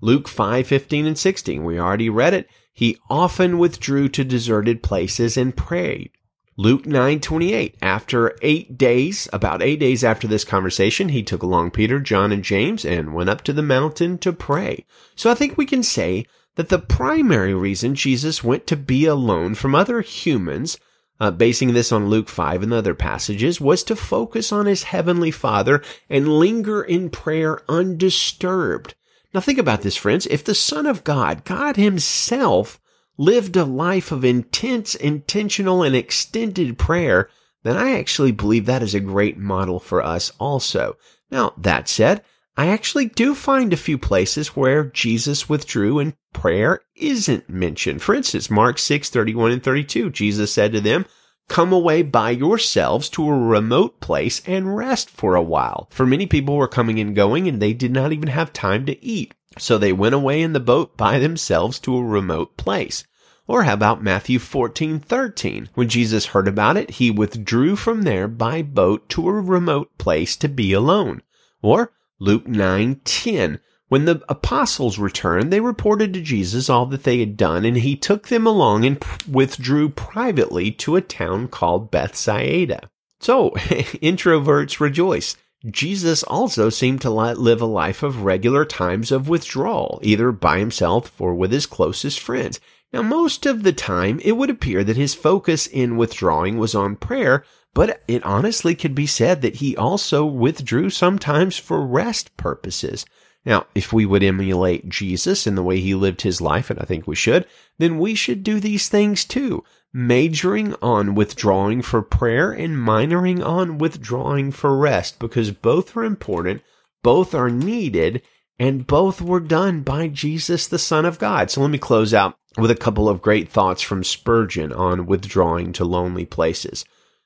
Luke 0.00 0.28
5:15 0.28 1.06
and 1.06 1.18
16 1.18 1.62
we 1.62 1.78
already 1.78 2.08
read 2.08 2.32
it. 2.32 2.48
He 2.72 2.98
often 3.08 3.58
withdrew 3.58 4.08
to 4.10 4.24
deserted 4.24 4.82
places 4.82 5.36
and 5.36 5.56
prayed. 5.56 6.10
Luke 6.56 6.84
9:28 6.84 7.74
After 7.80 8.36
8 8.42 8.76
days, 8.76 9.28
about 9.32 9.62
8 9.62 9.80
days 9.80 10.04
after 10.04 10.28
this 10.28 10.44
conversation, 10.44 11.08
he 11.08 11.22
took 11.22 11.42
along 11.42 11.70
Peter, 11.70 11.98
John 11.98 12.32
and 12.32 12.44
James 12.44 12.84
and 12.84 13.14
went 13.14 13.30
up 13.30 13.42
to 13.44 13.54
the 13.54 13.62
mountain 13.62 14.18
to 14.18 14.32
pray. 14.32 14.84
So 15.16 15.30
I 15.30 15.34
think 15.34 15.56
we 15.56 15.64
can 15.64 15.82
say 15.82 16.26
that 16.56 16.68
the 16.68 16.78
primary 16.78 17.54
reason 17.54 17.94
Jesus 17.94 18.44
went 18.44 18.66
to 18.66 18.76
be 18.76 19.06
alone 19.06 19.54
from 19.54 19.74
other 19.74 20.02
humans, 20.02 20.76
uh, 21.18 21.30
basing 21.30 21.72
this 21.72 21.92
on 21.92 22.10
Luke 22.10 22.28
5 22.28 22.62
and 22.62 22.74
other 22.74 22.94
passages, 22.94 23.60
was 23.60 23.82
to 23.84 23.96
focus 23.96 24.52
on 24.52 24.66
his 24.66 24.82
heavenly 24.82 25.30
Father 25.30 25.82
and 26.10 26.28
linger 26.28 26.82
in 26.82 27.08
prayer 27.08 27.62
undisturbed. 27.70 28.94
Now 29.32 29.40
think 29.40 29.58
about 29.58 29.82
this, 29.82 29.96
friends. 29.96 30.26
If 30.26 30.44
the 30.44 30.54
Son 30.54 30.86
of 30.86 31.04
God, 31.04 31.44
God 31.44 31.76
himself, 31.76 32.80
lived 33.16 33.56
a 33.56 33.64
life 33.64 34.12
of 34.12 34.24
intense, 34.24 34.94
intentional, 34.94 35.82
and 35.82 35.94
extended 35.94 36.78
prayer, 36.78 37.28
then 37.62 37.76
I 37.76 37.98
actually 37.98 38.32
believe 38.32 38.66
that 38.66 38.82
is 38.82 38.94
a 38.94 39.00
great 39.00 39.36
model 39.36 39.78
for 39.78 40.02
us 40.02 40.32
also. 40.38 40.96
Now, 41.30 41.52
that 41.58 41.88
said, 41.88 42.24
I 42.56 42.68
actually 42.68 43.06
do 43.06 43.34
find 43.34 43.72
a 43.72 43.78
few 43.78 43.98
places 43.98 44.56
where 44.56 44.84
Jesus 44.84 45.48
withdrew 45.48 45.98
and 45.98 46.14
prayer 46.32 46.80
isn't 46.96 47.48
mentioned. 47.48 48.02
For 48.02 48.14
instance, 48.14 48.50
Mark 48.50 48.78
6, 48.78 49.10
31 49.10 49.52
and 49.52 49.62
32, 49.62 50.10
Jesus 50.10 50.52
said 50.52 50.72
to 50.72 50.80
them, 50.80 51.06
Come 51.50 51.72
away 51.72 52.02
by 52.02 52.30
yourselves 52.30 53.08
to 53.08 53.28
a 53.28 53.36
remote 53.36 53.98
place 53.98 54.40
and 54.46 54.76
rest 54.76 55.10
for 55.10 55.34
a 55.34 55.42
while. 55.42 55.88
For 55.90 56.06
many 56.06 56.24
people 56.24 56.56
were 56.56 56.68
coming 56.68 57.00
and 57.00 57.12
going 57.12 57.48
and 57.48 57.60
they 57.60 57.72
did 57.72 57.90
not 57.90 58.12
even 58.12 58.28
have 58.28 58.52
time 58.52 58.86
to 58.86 59.04
eat. 59.04 59.34
So 59.58 59.76
they 59.76 59.92
went 59.92 60.14
away 60.14 60.42
in 60.42 60.52
the 60.52 60.60
boat 60.60 60.96
by 60.96 61.18
themselves 61.18 61.80
to 61.80 61.96
a 61.96 62.04
remote 62.04 62.56
place. 62.56 63.02
Or 63.48 63.64
how 63.64 63.74
about 63.74 64.00
Matthew 64.00 64.38
14, 64.38 65.00
13? 65.00 65.70
When 65.74 65.88
Jesus 65.88 66.26
heard 66.26 66.46
about 66.46 66.76
it, 66.76 66.88
he 66.92 67.10
withdrew 67.10 67.74
from 67.74 68.02
there 68.02 68.28
by 68.28 68.62
boat 68.62 69.08
to 69.08 69.28
a 69.28 69.32
remote 69.32 69.98
place 69.98 70.36
to 70.36 70.48
be 70.48 70.72
alone. 70.72 71.20
Or 71.62 71.92
Luke 72.20 72.46
9, 72.46 73.00
10. 73.04 73.58
When 73.90 74.04
the 74.04 74.22
apostles 74.28 75.00
returned, 75.00 75.52
they 75.52 75.58
reported 75.58 76.14
to 76.14 76.20
Jesus 76.20 76.70
all 76.70 76.86
that 76.86 77.02
they 77.02 77.18
had 77.18 77.36
done, 77.36 77.64
and 77.64 77.76
he 77.76 77.96
took 77.96 78.28
them 78.28 78.46
along 78.46 78.84
and 78.84 79.04
withdrew 79.28 79.88
privately 79.88 80.70
to 80.70 80.94
a 80.94 81.00
town 81.00 81.48
called 81.48 81.90
Bethsaida. 81.90 82.88
So, 83.18 83.50
introverts 84.00 84.78
rejoice. 84.78 85.36
Jesus 85.68 86.22
also 86.22 86.70
seemed 86.70 87.00
to 87.00 87.10
live 87.10 87.60
a 87.60 87.66
life 87.66 88.04
of 88.04 88.22
regular 88.22 88.64
times 88.64 89.10
of 89.10 89.28
withdrawal, 89.28 89.98
either 90.04 90.30
by 90.30 90.60
himself 90.60 91.20
or 91.20 91.34
with 91.34 91.50
his 91.50 91.66
closest 91.66 92.20
friends. 92.20 92.60
Now, 92.92 93.02
most 93.02 93.44
of 93.44 93.64
the 93.64 93.72
time, 93.72 94.20
it 94.24 94.36
would 94.36 94.50
appear 94.50 94.84
that 94.84 94.96
his 94.96 95.14
focus 95.16 95.66
in 95.66 95.96
withdrawing 95.96 96.58
was 96.58 96.76
on 96.76 96.94
prayer, 96.94 97.44
but 97.74 98.04
it 98.06 98.22
honestly 98.22 98.76
could 98.76 98.94
be 98.94 99.08
said 99.08 99.42
that 99.42 99.56
he 99.56 99.76
also 99.76 100.24
withdrew 100.24 100.90
sometimes 100.90 101.58
for 101.58 101.84
rest 101.84 102.36
purposes. 102.36 103.04
Now, 103.44 103.66
if 103.74 103.92
we 103.92 104.04
would 104.04 104.22
emulate 104.22 104.88
Jesus 104.88 105.46
in 105.46 105.54
the 105.54 105.62
way 105.62 105.80
he 105.80 105.94
lived 105.94 106.22
his 106.22 106.40
life, 106.40 106.68
and 106.68 106.78
I 106.78 106.84
think 106.84 107.06
we 107.06 107.14
should, 107.14 107.46
then 107.78 107.98
we 107.98 108.14
should 108.14 108.42
do 108.42 108.60
these 108.60 108.88
things 108.88 109.24
too, 109.24 109.64
majoring 109.92 110.74
on 110.82 111.14
withdrawing 111.14 111.80
for 111.82 112.02
prayer 112.02 112.52
and 112.52 112.76
minoring 112.76 113.44
on 113.44 113.78
withdrawing 113.78 114.52
for 114.52 114.76
rest, 114.76 115.18
because 115.18 115.52
both 115.52 115.96
are 115.96 116.04
important, 116.04 116.62
both 117.02 117.34
are 117.34 117.48
needed, 117.48 118.20
and 118.58 118.86
both 118.86 119.22
were 119.22 119.40
done 119.40 119.80
by 119.80 120.06
Jesus, 120.06 120.68
the 120.68 120.78
Son 120.78 121.06
of 121.06 121.18
God. 121.18 121.50
So 121.50 121.62
let 121.62 121.70
me 121.70 121.78
close 121.78 122.12
out 122.12 122.36
with 122.58 122.70
a 122.70 122.76
couple 122.76 123.08
of 123.08 123.22
great 123.22 123.48
thoughts 123.48 123.80
from 123.80 124.04
Spurgeon 124.04 124.70
on 124.70 125.06
withdrawing 125.06 125.72
to 125.74 125.84
lonely 125.86 126.26
places. 126.26 126.84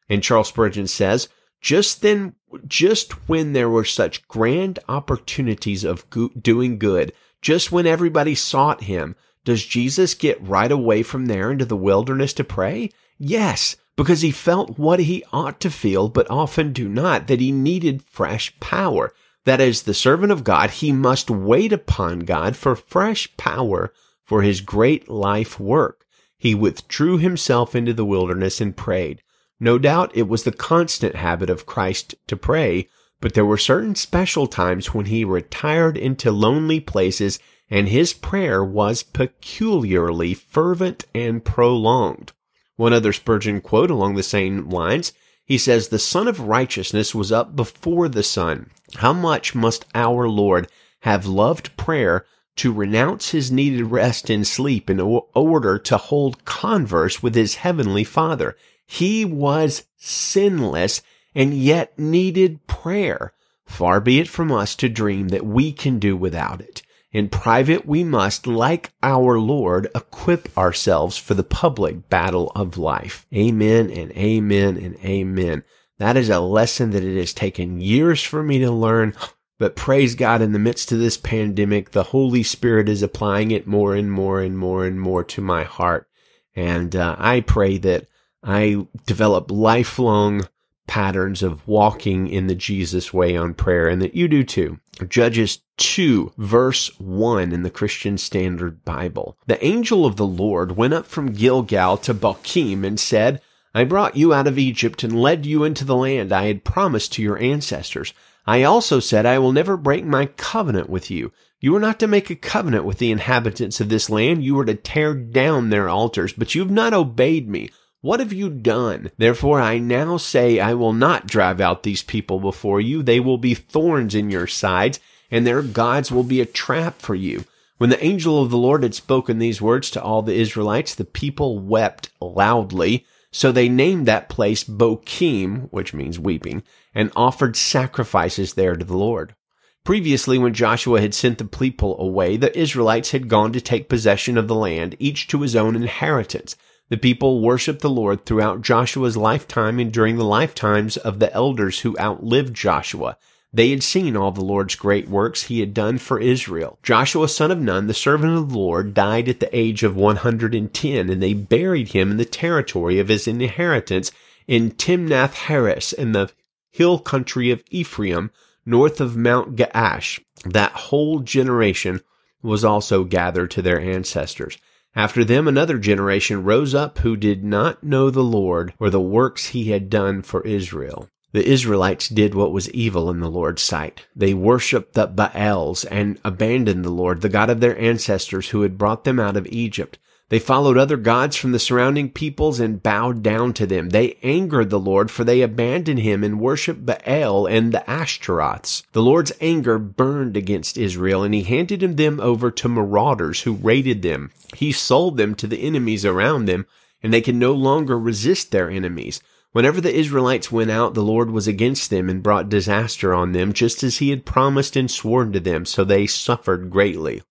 And 0.08 0.22
Charles 0.22 0.48
Spurgeon 0.48 0.86
says, 0.86 1.28
just 1.64 2.02
then, 2.02 2.34
just 2.68 3.12
when 3.26 3.54
there 3.54 3.70
were 3.70 3.86
such 3.86 4.28
grand 4.28 4.78
opportunities 4.86 5.82
of 5.82 6.08
go- 6.10 6.28
doing 6.28 6.78
good, 6.78 7.10
just 7.40 7.72
when 7.72 7.86
everybody 7.86 8.34
sought 8.34 8.82
him, 8.82 9.16
does 9.46 9.64
Jesus 9.64 10.12
get 10.12 10.46
right 10.46 10.70
away 10.70 11.02
from 11.02 11.24
there 11.24 11.50
into 11.50 11.64
the 11.64 11.74
wilderness 11.74 12.34
to 12.34 12.44
pray? 12.44 12.90
Yes, 13.16 13.76
because 13.96 14.20
he 14.20 14.30
felt 14.30 14.78
what 14.78 15.00
he 15.00 15.24
ought 15.32 15.58
to 15.60 15.70
feel, 15.70 16.10
but 16.10 16.30
often 16.30 16.74
do 16.74 16.86
not, 16.86 17.28
that 17.28 17.40
he 17.40 17.50
needed 17.50 18.02
fresh 18.02 18.54
power. 18.60 19.14
That 19.46 19.62
as 19.62 19.82
the 19.82 19.94
servant 19.94 20.32
of 20.32 20.44
God, 20.44 20.70
he 20.70 20.92
must 20.92 21.30
wait 21.30 21.72
upon 21.72 22.20
God 22.20 22.56
for 22.56 22.76
fresh 22.76 23.34
power 23.38 23.90
for 24.22 24.42
his 24.42 24.60
great 24.60 25.08
life 25.08 25.58
work. 25.58 26.04
He 26.36 26.54
withdrew 26.54 27.16
himself 27.16 27.74
into 27.74 27.94
the 27.94 28.04
wilderness 28.04 28.60
and 28.60 28.76
prayed. 28.76 29.22
No 29.64 29.78
doubt 29.78 30.10
it 30.12 30.28
was 30.28 30.42
the 30.42 30.52
constant 30.52 31.14
habit 31.14 31.48
of 31.48 31.64
Christ 31.64 32.14
to 32.26 32.36
pray, 32.36 32.86
but 33.22 33.32
there 33.32 33.46
were 33.46 33.56
certain 33.56 33.94
special 33.94 34.46
times 34.46 34.92
when 34.92 35.06
he 35.06 35.24
retired 35.24 35.96
into 35.96 36.30
lonely 36.30 36.80
places 36.80 37.38
and 37.70 37.88
his 37.88 38.12
prayer 38.12 38.62
was 38.62 39.02
peculiarly 39.02 40.34
fervent 40.34 41.06
and 41.14 41.42
prolonged. 41.42 42.32
One 42.76 42.92
other 42.92 43.14
Spurgeon 43.14 43.62
quote 43.62 43.90
along 43.90 44.16
the 44.16 44.22
same 44.22 44.68
lines, 44.68 45.14
he 45.46 45.56
says, 45.56 45.88
The 45.88 45.98
Sun 45.98 46.28
of 46.28 46.40
Righteousness 46.40 47.14
was 47.14 47.32
up 47.32 47.56
before 47.56 48.10
the 48.10 48.22
sun. 48.22 48.68
How 48.96 49.14
much 49.14 49.54
must 49.54 49.86
our 49.94 50.28
Lord 50.28 50.68
have 51.00 51.24
loved 51.24 51.74
prayer 51.78 52.26
to 52.56 52.70
renounce 52.70 53.30
his 53.30 53.50
needed 53.50 53.84
rest 53.84 54.28
and 54.28 54.46
sleep 54.46 54.90
in 54.90 55.00
order 55.00 55.78
to 55.78 55.96
hold 55.96 56.44
converse 56.44 57.22
with 57.22 57.34
his 57.34 57.54
heavenly 57.54 58.04
Father? 58.04 58.58
He 58.86 59.24
was 59.24 59.84
sinless 59.96 61.02
and 61.34 61.54
yet 61.54 61.98
needed 61.98 62.66
prayer. 62.66 63.32
Far 63.66 64.00
be 64.00 64.20
it 64.20 64.28
from 64.28 64.52
us 64.52 64.76
to 64.76 64.88
dream 64.88 65.28
that 65.28 65.46
we 65.46 65.72
can 65.72 65.98
do 65.98 66.16
without 66.16 66.60
it. 66.60 66.82
In 67.12 67.28
private, 67.28 67.86
we 67.86 68.02
must, 68.02 68.46
like 68.46 68.92
our 69.00 69.38
Lord, 69.38 69.88
equip 69.94 70.56
ourselves 70.58 71.16
for 71.16 71.34
the 71.34 71.44
public 71.44 72.08
battle 72.08 72.50
of 72.56 72.76
life. 72.76 73.24
Amen 73.32 73.88
and 73.88 74.10
amen 74.12 74.76
and 74.76 74.96
amen. 74.96 75.62
That 75.98 76.16
is 76.16 76.28
a 76.28 76.40
lesson 76.40 76.90
that 76.90 77.04
it 77.04 77.16
has 77.16 77.32
taken 77.32 77.80
years 77.80 78.20
for 78.20 78.42
me 78.42 78.58
to 78.58 78.70
learn, 78.72 79.14
but 79.60 79.76
praise 79.76 80.16
God 80.16 80.42
in 80.42 80.50
the 80.50 80.58
midst 80.58 80.90
of 80.90 80.98
this 80.98 81.16
pandemic, 81.16 81.92
the 81.92 82.02
Holy 82.02 82.42
Spirit 82.42 82.88
is 82.88 83.00
applying 83.00 83.52
it 83.52 83.66
more 83.66 83.94
and 83.94 84.10
more 84.10 84.40
and 84.40 84.58
more 84.58 84.84
and 84.84 85.00
more 85.00 85.22
to 85.22 85.40
my 85.40 85.62
heart. 85.62 86.08
And 86.56 86.96
uh, 86.96 87.14
I 87.16 87.40
pray 87.40 87.78
that 87.78 88.08
I 88.44 88.86
develop 89.06 89.50
lifelong 89.50 90.46
patterns 90.86 91.42
of 91.42 91.66
walking 91.66 92.28
in 92.28 92.46
the 92.46 92.54
Jesus 92.54 93.12
way 93.12 93.36
on 93.36 93.54
prayer 93.54 93.88
and 93.88 94.02
that 94.02 94.14
you 94.14 94.28
do 94.28 94.44
too. 94.44 94.78
Judges 95.08 95.60
2 95.78 96.34
verse 96.36 96.88
1 97.00 97.52
in 97.52 97.62
the 97.62 97.70
Christian 97.70 98.18
Standard 98.18 98.84
Bible. 98.84 99.38
The 99.46 99.64
angel 99.64 100.04
of 100.04 100.16
the 100.16 100.26
Lord 100.26 100.76
went 100.76 100.94
up 100.94 101.06
from 101.06 101.32
Gilgal 101.32 101.96
to 101.98 102.12
Bochim 102.12 102.84
and 102.84 103.00
said, 103.00 103.40
I 103.74 103.84
brought 103.84 104.16
you 104.16 104.32
out 104.32 104.46
of 104.46 104.58
Egypt 104.58 105.02
and 105.02 105.20
led 105.20 105.46
you 105.46 105.64
into 105.64 105.84
the 105.84 105.96
land 105.96 106.32
I 106.32 106.46
had 106.46 106.64
promised 106.64 107.14
to 107.14 107.22
your 107.22 107.38
ancestors. 107.38 108.12
I 108.46 108.62
also 108.62 109.00
said, 109.00 109.24
I 109.24 109.38
will 109.38 109.52
never 109.52 109.76
break 109.76 110.04
my 110.04 110.26
covenant 110.26 110.90
with 110.90 111.10
you. 111.10 111.32
You 111.60 111.74
are 111.76 111.80
not 111.80 111.98
to 112.00 112.06
make 112.06 112.28
a 112.28 112.36
covenant 112.36 112.84
with 112.84 112.98
the 112.98 113.10
inhabitants 113.10 113.80
of 113.80 113.88
this 113.88 114.10
land. 114.10 114.44
You 114.44 114.58
are 114.58 114.66
to 114.66 114.74
tear 114.74 115.14
down 115.14 115.70
their 115.70 115.88
altars, 115.88 116.34
but 116.34 116.54
you 116.54 116.60
have 116.60 116.70
not 116.70 116.92
obeyed 116.92 117.48
me. 117.48 117.70
What 118.04 118.20
have 118.20 118.34
you 118.34 118.50
done? 118.50 119.12
Therefore 119.16 119.62
I 119.62 119.78
now 119.78 120.18
say 120.18 120.60
I 120.60 120.74
will 120.74 120.92
not 120.92 121.26
drive 121.26 121.58
out 121.58 121.84
these 121.84 122.02
people 122.02 122.38
before 122.38 122.78
you. 122.78 123.02
They 123.02 123.18
will 123.18 123.38
be 123.38 123.54
thorns 123.54 124.14
in 124.14 124.28
your 124.28 124.46
sides, 124.46 125.00
and 125.30 125.46
their 125.46 125.62
gods 125.62 126.12
will 126.12 126.22
be 126.22 126.42
a 126.42 126.44
trap 126.44 127.00
for 127.00 127.14
you. 127.14 127.46
When 127.78 127.88
the 127.88 128.04
angel 128.04 128.42
of 128.42 128.50
the 128.50 128.58
Lord 128.58 128.82
had 128.82 128.94
spoken 128.94 129.38
these 129.38 129.62
words 129.62 129.90
to 129.92 130.02
all 130.02 130.20
the 130.20 130.34
Israelites, 130.34 130.94
the 130.94 131.06
people 131.06 131.58
wept 131.58 132.10
loudly. 132.20 133.06
So 133.32 133.50
they 133.50 133.70
named 133.70 134.04
that 134.04 134.28
place 134.28 134.64
Bochim, 134.64 135.68
which 135.70 135.94
means 135.94 136.18
weeping, 136.18 136.62
and 136.94 137.10
offered 137.16 137.56
sacrifices 137.56 138.52
there 138.52 138.76
to 138.76 138.84
the 138.84 138.98
Lord. 138.98 139.34
Previously, 139.82 140.36
when 140.36 140.52
Joshua 140.52 141.00
had 141.00 141.14
sent 141.14 141.38
the 141.38 141.46
people 141.46 141.98
away, 141.98 142.36
the 142.36 142.54
Israelites 142.54 143.12
had 143.12 143.30
gone 143.30 143.54
to 143.54 143.62
take 143.62 143.88
possession 143.88 144.36
of 144.36 144.46
the 144.46 144.54
land, 144.54 144.94
each 144.98 145.26
to 145.28 145.40
his 145.40 145.56
own 145.56 145.74
inheritance. 145.74 146.54
The 146.90 146.96
people 146.98 147.40
worshiped 147.40 147.80
the 147.80 147.90
Lord 147.90 148.26
throughout 148.26 148.60
Joshua's 148.60 149.16
lifetime 149.16 149.78
and 149.78 149.92
during 149.92 150.16
the 150.16 150.24
lifetimes 150.24 150.96
of 150.96 151.18
the 151.18 151.32
elders 151.32 151.80
who 151.80 151.98
outlived 151.98 152.54
Joshua. 152.54 153.16
They 153.54 153.70
had 153.70 153.82
seen 153.82 154.16
all 154.16 154.32
the 154.32 154.44
Lord's 154.44 154.74
great 154.74 155.08
works 155.08 155.44
he 155.44 155.60
had 155.60 155.72
done 155.72 155.98
for 155.98 156.20
Israel. 156.20 156.78
Joshua, 156.82 157.28
son 157.28 157.50
of 157.52 157.58
Nun, 157.60 157.86
the 157.86 157.94
servant 157.94 158.36
of 158.36 158.50
the 158.50 158.58
Lord, 158.58 158.94
died 158.94 159.28
at 159.28 159.40
the 159.40 159.56
age 159.56 159.82
of 159.84 159.96
110, 159.96 161.08
and 161.08 161.22
they 161.22 161.34
buried 161.34 161.92
him 161.92 162.10
in 162.10 162.16
the 162.16 162.24
territory 162.24 162.98
of 162.98 163.08
his 163.08 163.28
inheritance 163.28 164.10
in 164.48 164.72
Timnath 164.72 165.46
Heres 165.46 165.92
in 165.92 166.12
the 166.12 166.32
hill 166.70 166.98
country 166.98 167.50
of 167.50 167.62
Ephraim, 167.70 168.30
north 168.66 169.00
of 169.00 169.16
Mount 169.16 169.54
Gaash. 169.54 170.20
That 170.44 170.72
whole 170.72 171.20
generation 171.20 172.02
was 172.42 172.64
also 172.64 173.04
gathered 173.04 173.52
to 173.52 173.62
their 173.62 173.80
ancestors. 173.80 174.58
After 174.96 175.24
them, 175.24 175.48
another 175.48 175.78
generation 175.78 176.44
rose 176.44 176.74
up 176.74 176.98
who 176.98 177.16
did 177.16 177.42
not 177.42 177.82
know 177.82 178.10
the 178.10 178.22
Lord 178.22 178.74
or 178.78 178.90
the 178.90 179.00
works 179.00 179.48
he 179.48 179.70
had 179.70 179.90
done 179.90 180.22
for 180.22 180.46
Israel. 180.46 181.08
The 181.32 181.44
Israelites 181.44 182.08
did 182.08 182.32
what 182.32 182.52
was 182.52 182.70
evil 182.70 183.10
in 183.10 183.18
the 183.18 183.28
Lord's 183.28 183.60
sight. 183.60 184.06
They 184.14 184.34
worshipped 184.34 184.92
the 184.92 185.08
Baals 185.08 185.84
and 185.86 186.20
abandoned 186.24 186.84
the 186.84 186.90
Lord, 186.90 187.22
the 187.22 187.28
God 187.28 187.50
of 187.50 187.58
their 187.58 187.76
ancestors 187.76 188.50
who 188.50 188.62
had 188.62 188.78
brought 188.78 189.02
them 189.02 189.18
out 189.18 189.36
of 189.36 189.48
Egypt. 189.48 189.98
They 190.34 190.40
followed 190.40 190.76
other 190.76 190.96
gods 190.96 191.36
from 191.36 191.52
the 191.52 191.60
surrounding 191.60 192.10
peoples 192.10 192.58
and 192.58 192.82
bowed 192.82 193.22
down 193.22 193.52
to 193.52 193.66
them. 193.68 193.90
They 193.90 194.16
angered 194.24 194.68
the 194.68 194.80
Lord, 194.80 195.08
for 195.08 195.22
they 195.22 195.42
abandoned 195.42 196.00
him 196.00 196.24
and 196.24 196.40
worshipped 196.40 196.84
Baal 196.84 197.46
and 197.46 197.70
the 197.70 197.88
Ashtaroths. 197.88 198.82
The 198.94 199.00
Lord's 199.00 199.30
anger 199.40 199.78
burned 199.78 200.36
against 200.36 200.76
Israel, 200.76 201.22
and 201.22 201.32
he 201.34 201.44
handed 201.44 201.96
them 201.96 202.18
over 202.18 202.50
to 202.50 202.68
marauders 202.68 203.42
who 203.42 203.52
raided 203.52 204.02
them. 204.02 204.32
He 204.56 204.72
sold 204.72 205.18
them 205.18 205.36
to 205.36 205.46
the 205.46 205.62
enemies 205.62 206.04
around 206.04 206.46
them, 206.46 206.66
and 207.00 207.14
they 207.14 207.20
could 207.20 207.36
no 207.36 207.52
longer 207.52 207.96
resist 207.96 208.50
their 208.50 208.68
enemies. 208.68 209.20
Whenever 209.52 209.80
the 209.80 209.94
Israelites 209.94 210.50
went 210.50 210.72
out, 210.72 210.94
the 210.94 211.04
Lord 211.04 211.30
was 211.30 211.46
against 211.46 211.90
them 211.90 212.10
and 212.10 212.24
brought 212.24 212.48
disaster 212.48 213.14
on 213.14 213.30
them, 213.30 213.52
just 213.52 213.84
as 213.84 213.98
he 213.98 214.10
had 214.10 214.26
promised 214.26 214.74
and 214.74 214.90
sworn 214.90 215.30
to 215.30 215.38
them, 215.38 215.64
so 215.64 215.84
they 215.84 216.08
suffered 216.08 216.70
greatly. 216.70 217.22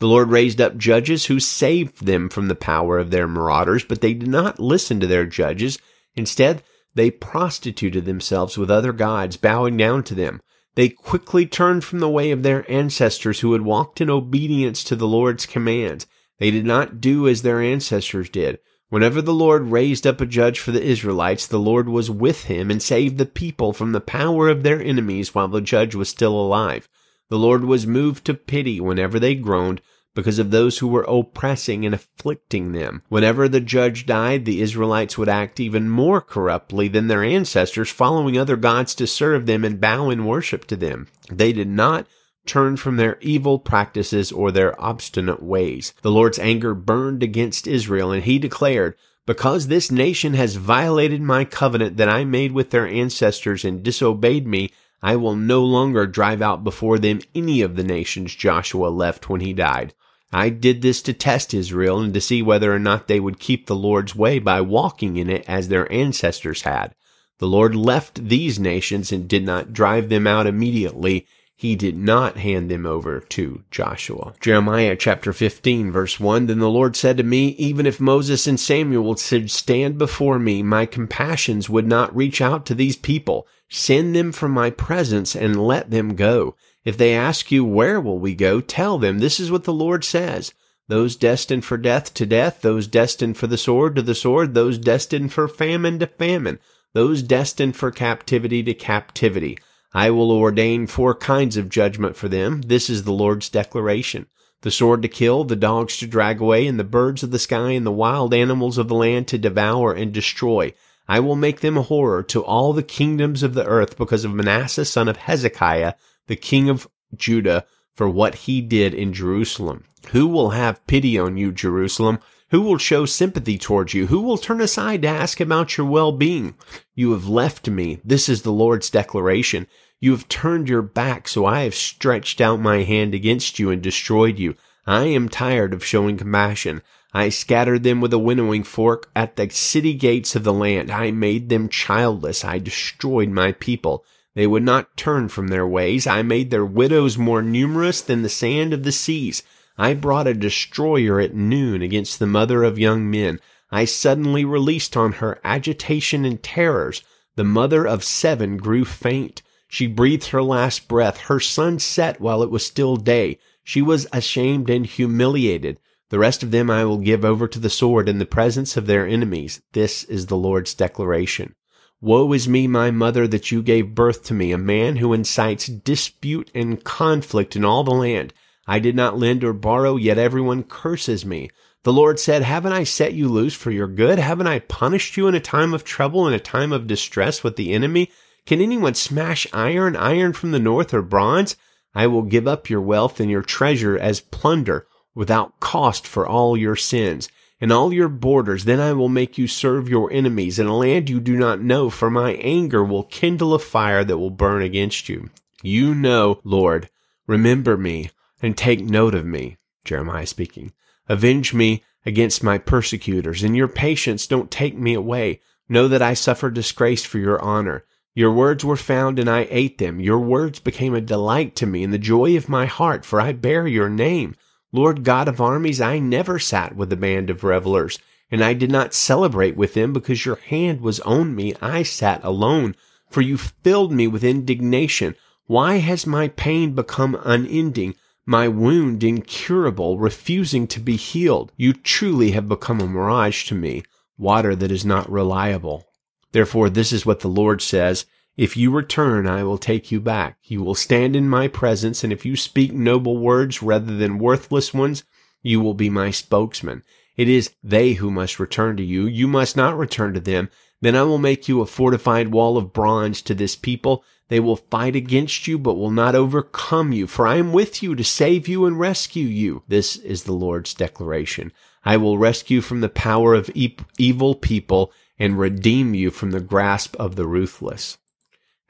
The 0.00 0.08
Lord 0.08 0.30
raised 0.30 0.62
up 0.62 0.78
judges 0.78 1.26
who 1.26 1.38
saved 1.38 2.06
them 2.06 2.30
from 2.30 2.48
the 2.48 2.54
power 2.54 2.98
of 2.98 3.10
their 3.10 3.28
marauders, 3.28 3.84
but 3.84 4.00
they 4.00 4.14
did 4.14 4.30
not 4.30 4.58
listen 4.58 4.98
to 5.00 5.06
their 5.06 5.26
judges. 5.26 5.78
Instead, 6.14 6.62
they 6.94 7.10
prostituted 7.10 8.06
themselves 8.06 8.56
with 8.56 8.70
other 8.70 8.92
gods, 8.92 9.36
bowing 9.36 9.76
down 9.76 10.02
to 10.04 10.14
them. 10.14 10.40
They 10.74 10.88
quickly 10.88 11.44
turned 11.44 11.84
from 11.84 11.98
the 11.98 12.08
way 12.08 12.30
of 12.30 12.42
their 12.42 12.68
ancestors 12.70 13.40
who 13.40 13.52
had 13.52 13.60
walked 13.60 14.00
in 14.00 14.08
obedience 14.08 14.82
to 14.84 14.96
the 14.96 15.06
Lord's 15.06 15.44
commands. 15.44 16.06
They 16.38 16.50
did 16.50 16.64
not 16.64 17.02
do 17.02 17.28
as 17.28 17.42
their 17.42 17.60
ancestors 17.60 18.30
did. 18.30 18.58
Whenever 18.88 19.20
the 19.20 19.34
Lord 19.34 19.66
raised 19.66 20.06
up 20.06 20.22
a 20.22 20.26
judge 20.26 20.58
for 20.58 20.72
the 20.72 20.82
Israelites, 20.82 21.46
the 21.46 21.60
Lord 21.60 21.90
was 21.90 22.10
with 22.10 22.44
him 22.44 22.70
and 22.70 22.82
saved 22.82 23.18
the 23.18 23.26
people 23.26 23.74
from 23.74 23.92
the 23.92 24.00
power 24.00 24.48
of 24.48 24.62
their 24.62 24.80
enemies 24.82 25.34
while 25.34 25.48
the 25.48 25.60
judge 25.60 25.94
was 25.94 26.08
still 26.08 26.32
alive. 26.40 26.88
The 27.28 27.38
Lord 27.38 27.64
was 27.64 27.86
moved 27.86 28.24
to 28.24 28.34
pity 28.34 28.80
whenever 28.80 29.20
they 29.20 29.34
groaned 29.34 29.80
because 30.14 30.38
of 30.38 30.50
those 30.50 30.78
who 30.78 30.88
were 30.88 31.04
oppressing 31.08 31.86
and 31.86 31.94
afflicting 31.94 32.72
them. 32.72 33.02
Whenever 33.08 33.48
the 33.48 33.60
judge 33.60 34.06
died, 34.06 34.44
the 34.44 34.60
Israelites 34.60 35.16
would 35.16 35.28
act 35.28 35.60
even 35.60 35.88
more 35.88 36.20
corruptly 36.20 36.88
than 36.88 37.08
their 37.08 37.22
ancestors, 37.22 37.90
following 37.90 38.36
other 38.36 38.56
gods 38.56 38.94
to 38.96 39.06
serve 39.06 39.46
them 39.46 39.64
and 39.64 39.80
bow 39.80 40.10
in 40.10 40.24
worship 40.24 40.66
to 40.66 40.76
them. 40.76 41.06
They 41.30 41.52
did 41.52 41.68
not 41.68 42.06
turn 42.46 42.76
from 42.76 42.96
their 42.96 43.18
evil 43.20 43.58
practices 43.58 44.32
or 44.32 44.50
their 44.50 44.80
obstinate 44.82 45.42
ways. 45.42 45.94
The 46.02 46.10
Lord's 46.10 46.38
anger 46.38 46.74
burned 46.74 47.22
against 47.22 47.66
Israel, 47.66 48.10
and 48.10 48.24
he 48.24 48.38
declared, 48.38 48.96
Because 49.26 49.68
this 49.68 49.90
nation 49.90 50.34
has 50.34 50.56
violated 50.56 51.22
my 51.22 51.44
covenant 51.44 51.96
that 51.98 52.08
I 52.08 52.24
made 52.24 52.52
with 52.52 52.70
their 52.70 52.86
ancestors 52.86 53.64
and 53.64 53.82
disobeyed 53.82 54.46
me, 54.46 54.70
I 55.02 55.16
will 55.16 55.36
no 55.36 55.64
longer 55.64 56.06
drive 56.06 56.42
out 56.42 56.64
before 56.64 56.98
them 56.98 57.20
any 57.34 57.62
of 57.62 57.76
the 57.76 57.84
nations 57.84 58.34
Joshua 58.34 58.88
left 58.88 59.28
when 59.28 59.40
he 59.40 59.52
died. 59.52 59.94
I 60.32 60.48
did 60.48 60.82
this 60.82 61.02
to 61.02 61.12
test 61.12 61.52
Israel 61.54 62.00
and 62.00 62.14
to 62.14 62.20
see 62.20 62.42
whether 62.42 62.72
or 62.72 62.78
not 62.78 63.08
they 63.08 63.20
would 63.20 63.40
keep 63.40 63.66
the 63.66 63.74
Lord's 63.74 64.14
way 64.14 64.38
by 64.38 64.60
walking 64.60 65.16
in 65.16 65.28
it 65.28 65.44
as 65.48 65.68
their 65.68 65.90
ancestors 65.92 66.62
had. 66.62 66.94
The 67.38 67.48
Lord 67.48 67.74
left 67.74 68.28
these 68.28 68.58
nations 68.58 69.12
and 69.12 69.28
did 69.28 69.44
not 69.44 69.72
drive 69.72 70.08
them 70.08 70.26
out 70.26 70.46
immediately 70.46 71.26
he 71.60 71.76
did 71.76 71.94
not 71.94 72.38
hand 72.38 72.70
them 72.70 72.86
over 72.86 73.20
to 73.20 73.62
Joshua. 73.70 74.32
Jeremiah 74.40 74.96
chapter 74.96 75.30
15 75.30 75.92
verse 75.92 76.18
1, 76.18 76.46
Then 76.46 76.58
the 76.58 76.70
Lord 76.70 76.96
said 76.96 77.18
to 77.18 77.22
me, 77.22 77.48
Even 77.48 77.84
if 77.84 78.00
Moses 78.00 78.46
and 78.46 78.58
Samuel 78.58 79.14
should 79.16 79.50
stand 79.50 79.98
before 79.98 80.38
me, 80.38 80.62
my 80.62 80.86
compassions 80.86 81.68
would 81.68 81.86
not 81.86 82.16
reach 82.16 82.40
out 82.40 82.64
to 82.64 82.74
these 82.74 82.96
people. 82.96 83.46
Send 83.68 84.16
them 84.16 84.32
from 84.32 84.52
my 84.52 84.70
presence 84.70 85.36
and 85.36 85.62
let 85.62 85.90
them 85.90 86.14
go. 86.14 86.56
If 86.84 86.96
they 86.96 87.14
ask 87.14 87.52
you, 87.52 87.64
Where 87.64 88.00
will 88.00 88.18
we 88.18 88.34
go? 88.34 88.60
Tell 88.60 88.98
them, 88.98 89.18
This 89.18 89.38
is 89.38 89.50
what 89.50 89.64
the 89.64 89.72
Lord 89.72 90.04
says. 90.04 90.54
Those 90.88 91.14
destined 91.14 91.64
for 91.64 91.76
death 91.76 92.14
to 92.14 92.26
death, 92.26 92.62
those 92.62 92.86
destined 92.86 93.36
for 93.36 93.46
the 93.46 93.58
sword 93.58 93.94
to 93.96 94.02
the 94.02 94.14
sword, 94.14 94.54
those 94.54 94.78
destined 94.78 95.32
for 95.32 95.46
famine 95.46 95.98
to 96.00 96.06
famine, 96.06 96.58
those 96.94 97.22
destined 97.22 97.76
for 97.76 97.90
captivity 97.90 98.62
to 98.64 98.74
captivity. 98.74 99.56
I 99.92 100.10
will 100.10 100.32
ordain 100.32 100.86
four 100.86 101.14
kinds 101.14 101.56
of 101.56 101.68
judgment 101.68 102.16
for 102.16 102.28
them. 102.28 102.62
This 102.62 102.90
is 102.90 103.04
the 103.04 103.12
Lord's 103.12 103.48
declaration. 103.48 104.26
The 104.62 104.70
sword 104.70 105.02
to 105.02 105.08
kill, 105.08 105.44
the 105.44 105.56
dogs 105.56 105.96
to 105.98 106.06
drag 106.06 106.40
away, 106.40 106.66
and 106.66 106.78
the 106.78 106.84
birds 106.84 107.22
of 107.22 107.30
the 107.30 107.38
sky 107.38 107.70
and 107.70 107.86
the 107.86 107.92
wild 107.92 108.34
animals 108.34 108.78
of 108.78 108.88
the 108.88 108.94
land 108.94 109.28
to 109.28 109.38
devour 109.38 109.92
and 109.92 110.12
destroy. 110.12 110.74
I 111.08 111.20
will 111.20 111.36
make 111.36 111.60
them 111.60 111.76
a 111.76 111.82
horror 111.82 112.22
to 112.24 112.44
all 112.44 112.72
the 112.72 112.82
kingdoms 112.82 113.42
of 113.42 113.54
the 113.54 113.66
earth 113.66 113.96
because 113.96 114.24
of 114.24 114.34
Manasseh 114.34 114.84
son 114.84 115.08
of 115.08 115.16
Hezekiah, 115.16 115.94
the 116.30 116.36
king 116.36 116.70
of 116.70 116.88
Judah, 117.16 117.66
for 117.92 118.08
what 118.08 118.34
he 118.36 118.60
did 118.60 118.94
in 118.94 119.12
Jerusalem. 119.12 119.84
Who 120.12 120.28
will 120.28 120.50
have 120.50 120.86
pity 120.86 121.18
on 121.18 121.36
you, 121.36 121.50
Jerusalem? 121.50 122.20
Who 122.50 122.62
will 122.62 122.78
show 122.78 123.04
sympathy 123.04 123.58
towards 123.58 123.94
you? 123.94 124.06
Who 124.06 124.22
will 124.22 124.38
turn 124.38 124.60
aside 124.60 125.02
to 125.02 125.08
ask 125.08 125.40
about 125.40 125.76
your 125.76 125.88
well-being? 125.88 126.54
You 126.94 127.12
have 127.12 127.26
left 127.26 127.68
me. 127.68 128.00
This 128.04 128.28
is 128.28 128.42
the 128.42 128.52
Lord's 128.52 128.90
declaration. 128.90 129.66
You 129.98 130.12
have 130.12 130.28
turned 130.28 130.68
your 130.68 130.82
back, 130.82 131.26
so 131.26 131.46
I 131.46 131.62
have 131.62 131.74
stretched 131.74 132.40
out 132.40 132.60
my 132.60 132.84
hand 132.84 133.12
against 133.12 133.58
you 133.58 133.70
and 133.70 133.82
destroyed 133.82 134.38
you. 134.38 134.54
I 134.86 135.06
am 135.06 135.28
tired 135.28 135.74
of 135.74 135.84
showing 135.84 136.16
compassion. 136.16 136.80
I 137.12 137.28
scattered 137.28 137.82
them 137.82 138.00
with 138.00 138.12
a 138.12 138.20
winnowing 138.20 138.62
fork 138.62 139.10
at 139.16 139.34
the 139.34 139.50
city 139.50 139.94
gates 139.94 140.36
of 140.36 140.44
the 140.44 140.52
land. 140.52 140.92
I 140.92 141.10
made 141.10 141.48
them 141.48 141.68
childless. 141.68 142.44
I 142.44 142.60
destroyed 142.60 143.30
my 143.30 143.50
people. 143.50 144.04
They 144.34 144.46
would 144.46 144.62
not 144.62 144.96
turn 144.96 145.28
from 145.28 145.48
their 145.48 145.66
ways. 145.66 146.06
I 146.06 146.22
made 146.22 146.50
their 146.50 146.64
widows 146.64 147.18
more 147.18 147.42
numerous 147.42 148.00
than 148.00 148.22
the 148.22 148.28
sand 148.28 148.72
of 148.72 148.84
the 148.84 148.92
seas. 148.92 149.42
I 149.76 149.94
brought 149.94 150.26
a 150.26 150.34
destroyer 150.34 151.20
at 151.20 151.34
noon 151.34 151.82
against 151.82 152.18
the 152.18 152.26
mother 152.26 152.62
of 152.62 152.78
young 152.78 153.10
men. 153.10 153.40
I 153.70 153.86
suddenly 153.86 154.44
released 154.44 154.96
on 154.96 155.14
her 155.14 155.40
agitation 155.42 156.24
and 156.24 156.42
terrors. 156.42 157.02
The 157.36 157.44
mother 157.44 157.86
of 157.86 158.04
seven 158.04 158.56
grew 158.56 158.84
faint. 158.84 159.42
She 159.66 159.86
breathed 159.86 160.28
her 160.28 160.42
last 160.42 160.88
breath. 160.88 161.18
Her 161.18 161.40
sun 161.40 161.78
set 161.78 162.20
while 162.20 162.42
it 162.42 162.50
was 162.50 162.66
still 162.66 162.96
day. 162.96 163.38
She 163.64 163.80
was 163.80 164.06
ashamed 164.12 164.68
and 164.68 164.84
humiliated. 164.84 165.78
The 166.10 166.18
rest 166.18 166.42
of 166.42 166.50
them 166.50 166.70
I 166.70 166.84
will 166.84 166.98
give 166.98 167.24
over 167.24 167.46
to 167.46 167.58
the 167.58 167.70
sword 167.70 168.08
in 168.08 168.18
the 168.18 168.26
presence 168.26 168.76
of 168.76 168.86
their 168.86 169.06
enemies. 169.06 169.62
This 169.72 170.02
is 170.04 170.26
the 170.26 170.36
Lord's 170.36 170.74
declaration. 170.74 171.54
Woe 172.02 172.32
is 172.32 172.48
me, 172.48 172.66
my 172.66 172.90
mother, 172.90 173.28
that 173.28 173.50
you 173.50 173.62
gave 173.62 173.94
birth 173.94 174.24
to 174.24 174.34
me, 174.34 174.52
a 174.52 174.58
man 174.58 174.96
who 174.96 175.12
incites 175.12 175.66
dispute 175.66 176.50
and 176.54 176.82
conflict 176.82 177.56
in 177.56 177.64
all 177.64 177.84
the 177.84 177.90
land. 177.90 178.32
I 178.66 178.78
did 178.78 178.96
not 178.96 179.18
lend 179.18 179.44
or 179.44 179.52
borrow, 179.52 179.96
yet 179.96 180.16
everyone 180.16 180.62
curses 180.62 181.26
me. 181.26 181.50
The 181.82 181.92
Lord 181.92 182.18
said, 182.18 182.42
Haven't 182.42 182.72
I 182.72 182.84
set 182.84 183.12
you 183.12 183.28
loose 183.28 183.54
for 183.54 183.70
your 183.70 183.86
good? 183.86 184.18
Haven't 184.18 184.46
I 184.46 184.60
punished 184.60 185.18
you 185.18 185.26
in 185.26 185.34
a 185.34 185.40
time 185.40 185.74
of 185.74 185.84
trouble, 185.84 186.26
in 186.26 186.32
a 186.32 186.40
time 186.40 186.72
of 186.72 186.86
distress 186.86 187.44
with 187.44 187.56
the 187.56 187.72
enemy? 187.72 188.10
Can 188.46 188.62
anyone 188.62 188.94
smash 188.94 189.46
iron, 189.52 189.94
iron 189.94 190.32
from 190.32 190.52
the 190.52 190.58
north 190.58 190.94
or 190.94 191.02
bronze? 191.02 191.54
I 191.94 192.06
will 192.06 192.22
give 192.22 192.48
up 192.48 192.70
your 192.70 192.80
wealth 192.80 193.20
and 193.20 193.30
your 193.30 193.42
treasure 193.42 193.98
as 193.98 194.20
plunder 194.20 194.86
without 195.14 195.60
cost 195.60 196.06
for 196.06 196.26
all 196.26 196.56
your 196.56 196.76
sins 196.76 197.28
and 197.60 197.72
all 197.72 197.92
your 197.92 198.08
borders. 198.08 198.64
Then 198.64 198.80
I 198.80 198.92
will 198.92 199.08
make 199.08 199.36
you 199.36 199.46
serve 199.46 199.88
your 199.88 200.12
enemies 200.12 200.58
in 200.58 200.66
a 200.66 200.76
land 200.76 201.10
you 201.10 201.20
do 201.20 201.36
not 201.36 201.60
know, 201.60 201.90
for 201.90 202.10
my 202.10 202.32
anger 202.34 202.82
will 202.82 203.04
kindle 203.04 203.54
a 203.54 203.58
fire 203.58 204.04
that 204.04 204.18
will 204.18 204.30
burn 204.30 204.62
against 204.62 205.08
you. 205.08 205.30
You 205.62 205.94
know, 205.94 206.40
Lord, 206.42 206.88
remember 207.26 207.76
me 207.76 208.10
and 208.40 208.56
take 208.56 208.80
note 208.80 209.14
of 209.14 209.26
me. 209.26 209.58
Jeremiah 209.84 210.26
speaking. 210.26 210.72
Avenge 211.08 211.52
me 211.52 211.82
against 212.06 212.42
my 212.42 212.56
persecutors. 212.58 213.42
In 213.42 213.54
your 213.54 213.68
patience, 213.68 214.26
don't 214.26 214.50
take 214.50 214.76
me 214.76 214.94
away. 214.94 215.40
Know 215.68 215.88
that 215.88 216.02
I 216.02 216.14
suffer 216.14 216.50
disgrace 216.50 217.04
for 217.04 217.18
your 217.18 217.40
honor. 217.42 217.84
Your 218.14 218.32
words 218.32 218.64
were 218.64 218.76
found 218.76 219.18
and 219.18 219.28
I 219.28 219.46
ate 219.50 219.78
them. 219.78 220.00
Your 220.00 220.18
words 220.18 220.60
became 220.60 220.94
a 220.94 221.00
delight 221.00 221.54
to 221.56 221.66
me 221.66 221.84
and 221.84 221.92
the 221.92 221.98
joy 221.98 222.36
of 222.36 222.48
my 222.48 222.66
heart, 222.66 223.04
for 223.04 223.20
I 223.20 223.32
bear 223.32 223.66
your 223.66 223.88
name. 223.88 224.34
Lord 224.72 225.04
God 225.04 225.28
of 225.28 225.40
armies, 225.40 225.80
I 225.80 225.98
never 225.98 226.38
sat 226.38 226.76
with 226.76 226.92
a 226.92 226.96
band 226.96 227.30
of 227.30 227.44
revelers, 227.44 227.98
and 228.30 228.42
I 228.42 228.54
did 228.54 228.70
not 228.70 228.94
celebrate 228.94 229.56
with 229.56 229.74
them 229.74 229.92
because 229.92 230.24
your 230.24 230.36
hand 230.36 230.80
was 230.80 231.00
on 231.00 231.34
me. 231.34 231.54
I 231.60 231.82
sat 231.82 232.22
alone, 232.24 232.76
for 233.08 233.20
you 233.20 233.36
filled 233.36 233.92
me 233.92 234.06
with 234.06 234.22
indignation. 234.22 235.16
Why 235.46 235.78
has 235.78 236.06
my 236.06 236.28
pain 236.28 236.74
become 236.74 237.18
unending? 237.24 237.94
my 238.30 238.46
wound 238.46 239.02
incurable, 239.02 239.98
refusing 239.98 240.64
to 240.68 240.78
be 240.78 240.94
healed. 240.94 241.50
You 241.56 241.72
truly 241.72 242.30
have 242.30 242.48
become 242.48 242.80
a 242.80 242.86
mirage 242.86 243.46
to 243.46 243.56
me, 243.56 243.82
water 244.16 244.54
that 244.54 244.70
is 244.70 244.84
not 244.84 245.10
reliable. 245.10 245.88
Therefore, 246.30 246.70
this 246.70 246.92
is 246.92 247.04
what 247.04 247.20
the 247.20 247.28
Lord 247.28 247.60
says. 247.60 248.06
If 248.40 248.56
you 248.56 248.70
return, 248.70 249.26
I 249.26 249.44
will 249.44 249.58
take 249.58 249.92
you 249.92 250.00
back. 250.00 250.38
You 250.44 250.62
will 250.62 250.74
stand 250.74 251.14
in 251.14 251.28
my 251.28 251.46
presence, 251.46 252.02
and 252.02 252.10
if 252.10 252.24
you 252.24 252.36
speak 252.36 252.72
noble 252.72 253.18
words 253.18 253.62
rather 253.62 253.94
than 253.98 254.18
worthless 254.18 254.72
ones, 254.72 255.04
you 255.42 255.60
will 255.60 255.74
be 255.74 255.90
my 255.90 256.10
spokesman. 256.10 256.82
It 257.18 257.28
is 257.28 257.52
they 257.62 257.92
who 257.92 258.10
must 258.10 258.40
return 258.40 258.78
to 258.78 258.82
you. 258.82 259.04
You 259.04 259.28
must 259.28 259.58
not 259.58 259.76
return 259.76 260.14
to 260.14 260.20
them. 260.20 260.48
Then 260.80 260.96
I 260.96 261.02
will 261.02 261.18
make 261.18 261.48
you 261.48 261.60
a 261.60 261.66
fortified 261.66 262.28
wall 262.28 262.56
of 262.56 262.72
bronze 262.72 263.20
to 263.22 263.34
this 263.34 263.56
people 263.56 264.04
they 264.28 264.40
will 264.40 264.56
fight 264.56 264.96
against 264.96 265.46
you, 265.46 265.58
but 265.58 265.74
will 265.74 265.90
not 265.90 266.14
overcome 266.14 266.94
you, 266.94 267.06
for 267.06 267.26
I 267.26 267.36
am 267.36 267.52
with 267.52 267.82
you 267.82 267.94
to 267.94 268.02
save 268.02 268.48
you 268.48 268.64
and 268.64 268.80
rescue 268.80 269.26
you. 269.26 269.64
This 269.68 269.96
is 269.96 270.22
the 270.22 270.32
Lord's 270.32 270.72
declaration. 270.72 271.52
I 271.84 271.98
will 271.98 272.16
rescue 272.16 272.62
from 272.62 272.80
the 272.80 272.88
power 272.88 273.34
of 273.34 273.50
e- 273.54 273.76
evil 273.98 274.34
people 274.34 274.92
and 275.18 275.38
redeem 275.38 275.92
you 275.92 276.10
from 276.10 276.30
the 276.30 276.40
grasp 276.40 276.96
of 276.96 277.16
the 277.16 277.26
ruthless. 277.26 277.98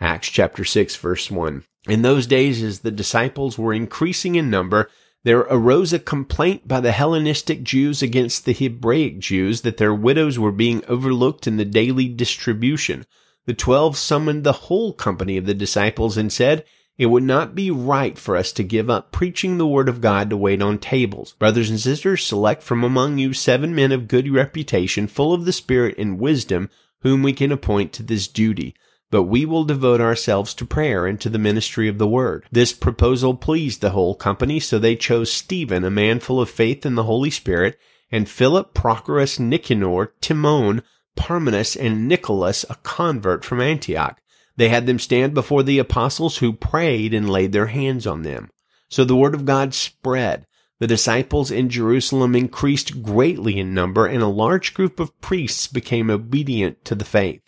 Acts 0.00 0.28
chapter 0.28 0.64
6 0.64 0.96
verse 0.96 1.30
1. 1.30 1.64
In 1.88 2.02
those 2.02 2.26
days, 2.26 2.62
as 2.62 2.80
the 2.80 2.90
disciples 2.90 3.58
were 3.58 3.72
increasing 3.72 4.34
in 4.34 4.50
number, 4.50 4.88
there 5.24 5.40
arose 5.40 5.92
a 5.92 5.98
complaint 5.98 6.66
by 6.66 6.80
the 6.80 6.92
Hellenistic 6.92 7.62
Jews 7.62 8.02
against 8.02 8.44
the 8.44 8.54
Hebraic 8.54 9.18
Jews 9.18 9.60
that 9.62 9.76
their 9.76 9.94
widows 9.94 10.38
were 10.38 10.52
being 10.52 10.82
overlooked 10.88 11.46
in 11.46 11.58
the 11.58 11.64
daily 11.64 12.08
distribution. 12.08 13.04
The 13.46 13.54
twelve 13.54 13.96
summoned 13.98 14.44
the 14.44 14.52
whole 14.52 14.92
company 14.92 15.36
of 15.36 15.46
the 15.46 15.54
disciples 15.54 16.16
and 16.16 16.32
said, 16.32 16.64
it 17.00 17.06
would 17.06 17.22
not 17.22 17.54
be 17.54 17.70
right 17.70 18.18
for 18.18 18.36
us 18.36 18.52
to 18.52 18.62
give 18.62 18.90
up 18.90 19.10
preaching 19.10 19.56
the 19.56 19.66
word 19.66 19.88
of 19.88 20.02
God 20.02 20.28
to 20.28 20.36
wait 20.36 20.60
on 20.60 20.76
tables. 20.76 21.32
Brothers 21.38 21.70
and 21.70 21.80
sisters, 21.80 22.26
select 22.26 22.62
from 22.62 22.84
among 22.84 23.16
you 23.16 23.32
seven 23.32 23.74
men 23.74 23.90
of 23.90 24.06
good 24.06 24.30
reputation, 24.30 25.06
full 25.06 25.32
of 25.32 25.46
the 25.46 25.52
Spirit 25.52 25.96
and 25.96 26.20
wisdom, 26.20 26.68
whom 27.00 27.22
we 27.22 27.32
can 27.32 27.52
appoint 27.52 27.94
to 27.94 28.02
this 28.02 28.28
duty. 28.28 28.74
But 29.10 29.24
we 29.24 29.44
will 29.44 29.64
devote 29.64 30.00
ourselves 30.00 30.54
to 30.54 30.64
prayer 30.64 31.06
and 31.06 31.20
to 31.20 31.28
the 31.28 31.38
ministry 31.38 31.88
of 31.88 31.98
the 31.98 32.06
word. 32.06 32.44
This 32.52 32.72
proposal 32.72 33.34
pleased 33.34 33.80
the 33.80 33.90
whole 33.90 34.14
company, 34.14 34.60
so 34.60 34.78
they 34.78 34.94
chose 34.94 35.32
Stephen, 35.32 35.84
a 35.84 35.90
man 35.90 36.20
full 36.20 36.40
of 36.40 36.48
faith 36.48 36.86
in 36.86 36.94
the 36.94 37.04
Holy 37.04 37.30
Spirit, 37.30 37.78
and 38.12 38.28
Philip, 38.28 38.72
Prochorus, 38.72 39.38
Nicanor, 39.38 40.12
Timon, 40.20 40.82
Parmenas, 41.16 41.76
and 41.76 42.06
Nicholas, 42.06 42.64
a 42.70 42.76
convert 42.82 43.44
from 43.44 43.60
Antioch. 43.60 44.20
They 44.56 44.68
had 44.68 44.86
them 44.86 44.98
stand 44.98 45.34
before 45.34 45.62
the 45.62 45.78
apostles 45.78 46.38
who 46.38 46.52
prayed 46.52 47.14
and 47.14 47.28
laid 47.28 47.52
their 47.52 47.66
hands 47.66 48.06
on 48.06 48.22
them. 48.22 48.50
So 48.88 49.04
the 49.04 49.16
word 49.16 49.34
of 49.34 49.44
God 49.44 49.74
spread. 49.74 50.46
The 50.80 50.86
disciples 50.86 51.50
in 51.50 51.68
Jerusalem 51.68 52.34
increased 52.34 53.02
greatly 53.02 53.58
in 53.58 53.74
number, 53.74 54.06
and 54.06 54.22
a 54.22 54.28
large 54.28 54.72
group 54.72 54.98
of 54.98 55.20
priests 55.20 55.66
became 55.66 56.10
obedient 56.10 56.84
to 56.86 56.94
the 56.94 57.04
faith. 57.04 57.42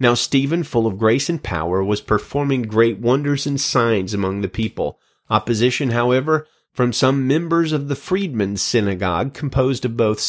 Now 0.00 0.14
Stephen, 0.14 0.62
full 0.62 0.86
of 0.86 0.98
grace 0.98 1.28
and 1.28 1.42
power, 1.42 1.82
was 1.82 2.00
performing 2.00 2.62
great 2.62 2.98
wonders 2.98 3.46
and 3.46 3.60
signs 3.60 4.14
among 4.14 4.40
the 4.40 4.48
people. 4.48 5.00
Opposition, 5.28 5.90
however, 5.90 6.46
from 6.72 6.92
some 6.92 7.26
members 7.26 7.72
of 7.72 7.88
the 7.88 7.96
freedmen's 7.96 8.62
synagogue, 8.62 9.34
composed 9.34 9.84
of 9.84 9.96
both 9.96 10.20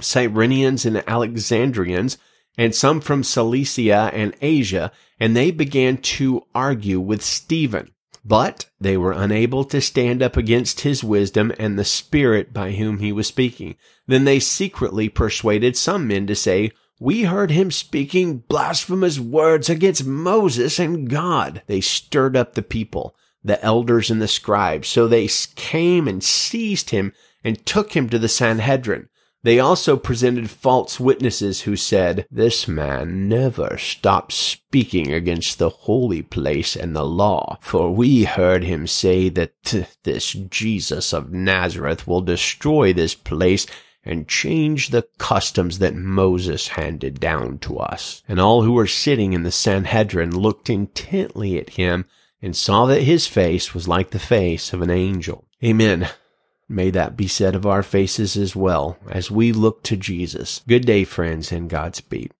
Cyrenians 0.00 0.84
and 0.84 1.02
Alexandrians, 1.08 2.18
and 2.58 2.74
some 2.74 3.00
from 3.00 3.24
Cilicia 3.24 4.10
and 4.12 4.34
Asia, 4.42 4.92
and 5.18 5.34
they 5.34 5.50
began 5.50 5.96
to 5.96 6.42
argue 6.54 7.00
with 7.00 7.22
Stephen. 7.22 7.90
But 8.24 8.66
they 8.80 8.96
were 8.96 9.12
unable 9.12 9.64
to 9.66 9.80
stand 9.80 10.22
up 10.22 10.36
against 10.36 10.80
his 10.80 11.04
wisdom 11.04 11.52
and 11.58 11.78
the 11.78 11.84
spirit 11.84 12.52
by 12.52 12.72
whom 12.72 12.98
he 12.98 13.12
was 13.12 13.28
speaking. 13.28 13.76
Then 14.06 14.24
they 14.24 14.40
secretly 14.40 15.08
persuaded 15.08 15.76
some 15.76 16.08
men 16.08 16.26
to 16.26 16.34
say, 16.34 16.72
we 16.98 17.24
heard 17.24 17.50
him 17.50 17.70
speaking 17.70 18.38
blasphemous 18.38 19.18
words 19.20 19.68
against 19.68 20.06
Moses 20.06 20.78
and 20.78 21.10
God. 21.10 21.62
They 21.66 21.80
stirred 21.80 22.36
up 22.36 22.54
the 22.54 22.62
people, 22.62 23.14
the 23.44 23.62
elders 23.62 24.10
and 24.10 24.20
the 24.22 24.28
scribes. 24.28 24.88
So 24.88 25.06
they 25.06 25.28
came 25.56 26.08
and 26.08 26.24
seized 26.24 26.90
him 26.90 27.12
and 27.44 27.64
took 27.66 27.94
him 27.94 28.08
to 28.08 28.18
the 28.18 28.28
Sanhedrin. 28.28 29.08
They 29.42 29.60
also 29.60 29.96
presented 29.96 30.50
false 30.50 30.98
witnesses 30.98 31.60
who 31.60 31.76
said, 31.76 32.26
This 32.32 32.66
man 32.66 33.28
never 33.28 33.78
stopped 33.78 34.32
speaking 34.32 35.12
against 35.12 35.58
the 35.58 35.68
holy 35.68 36.22
place 36.22 36.74
and 36.74 36.96
the 36.96 37.04
law, 37.04 37.58
for 37.60 37.94
we 37.94 38.24
heard 38.24 38.64
him 38.64 38.88
say 38.88 39.28
that 39.28 39.52
this 40.02 40.32
Jesus 40.32 41.12
of 41.12 41.30
Nazareth 41.30 42.08
will 42.08 42.22
destroy 42.22 42.92
this 42.92 43.14
place 43.14 43.68
and 44.06 44.28
change 44.28 44.88
the 44.88 45.06
customs 45.18 45.80
that 45.80 45.94
Moses 45.94 46.68
handed 46.68 47.20
down 47.20 47.58
to 47.58 47.78
us. 47.78 48.22
And 48.28 48.40
all 48.40 48.62
who 48.62 48.72
were 48.72 48.86
sitting 48.86 49.32
in 49.32 49.42
the 49.42 49.50
Sanhedrin 49.50 50.34
looked 50.34 50.70
intently 50.70 51.58
at 51.58 51.70
him 51.70 52.06
and 52.40 52.56
saw 52.56 52.86
that 52.86 53.02
his 53.02 53.26
face 53.26 53.74
was 53.74 53.88
like 53.88 54.10
the 54.10 54.18
face 54.18 54.72
of 54.72 54.80
an 54.80 54.90
angel. 54.90 55.44
Amen. 55.62 56.08
May 56.68 56.90
that 56.90 57.16
be 57.16 57.28
said 57.28 57.54
of 57.54 57.66
our 57.66 57.82
faces 57.82 58.36
as 58.36 58.56
well 58.56 58.98
as 59.08 59.30
we 59.30 59.52
look 59.52 59.82
to 59.84 59.96
Jesus. 59.96 60.62
Good 60.66 60.84
day, 60.84 61.04
friends, 61.04 61.52
and 61.52 61.68
Godspeed. 61.68 62.32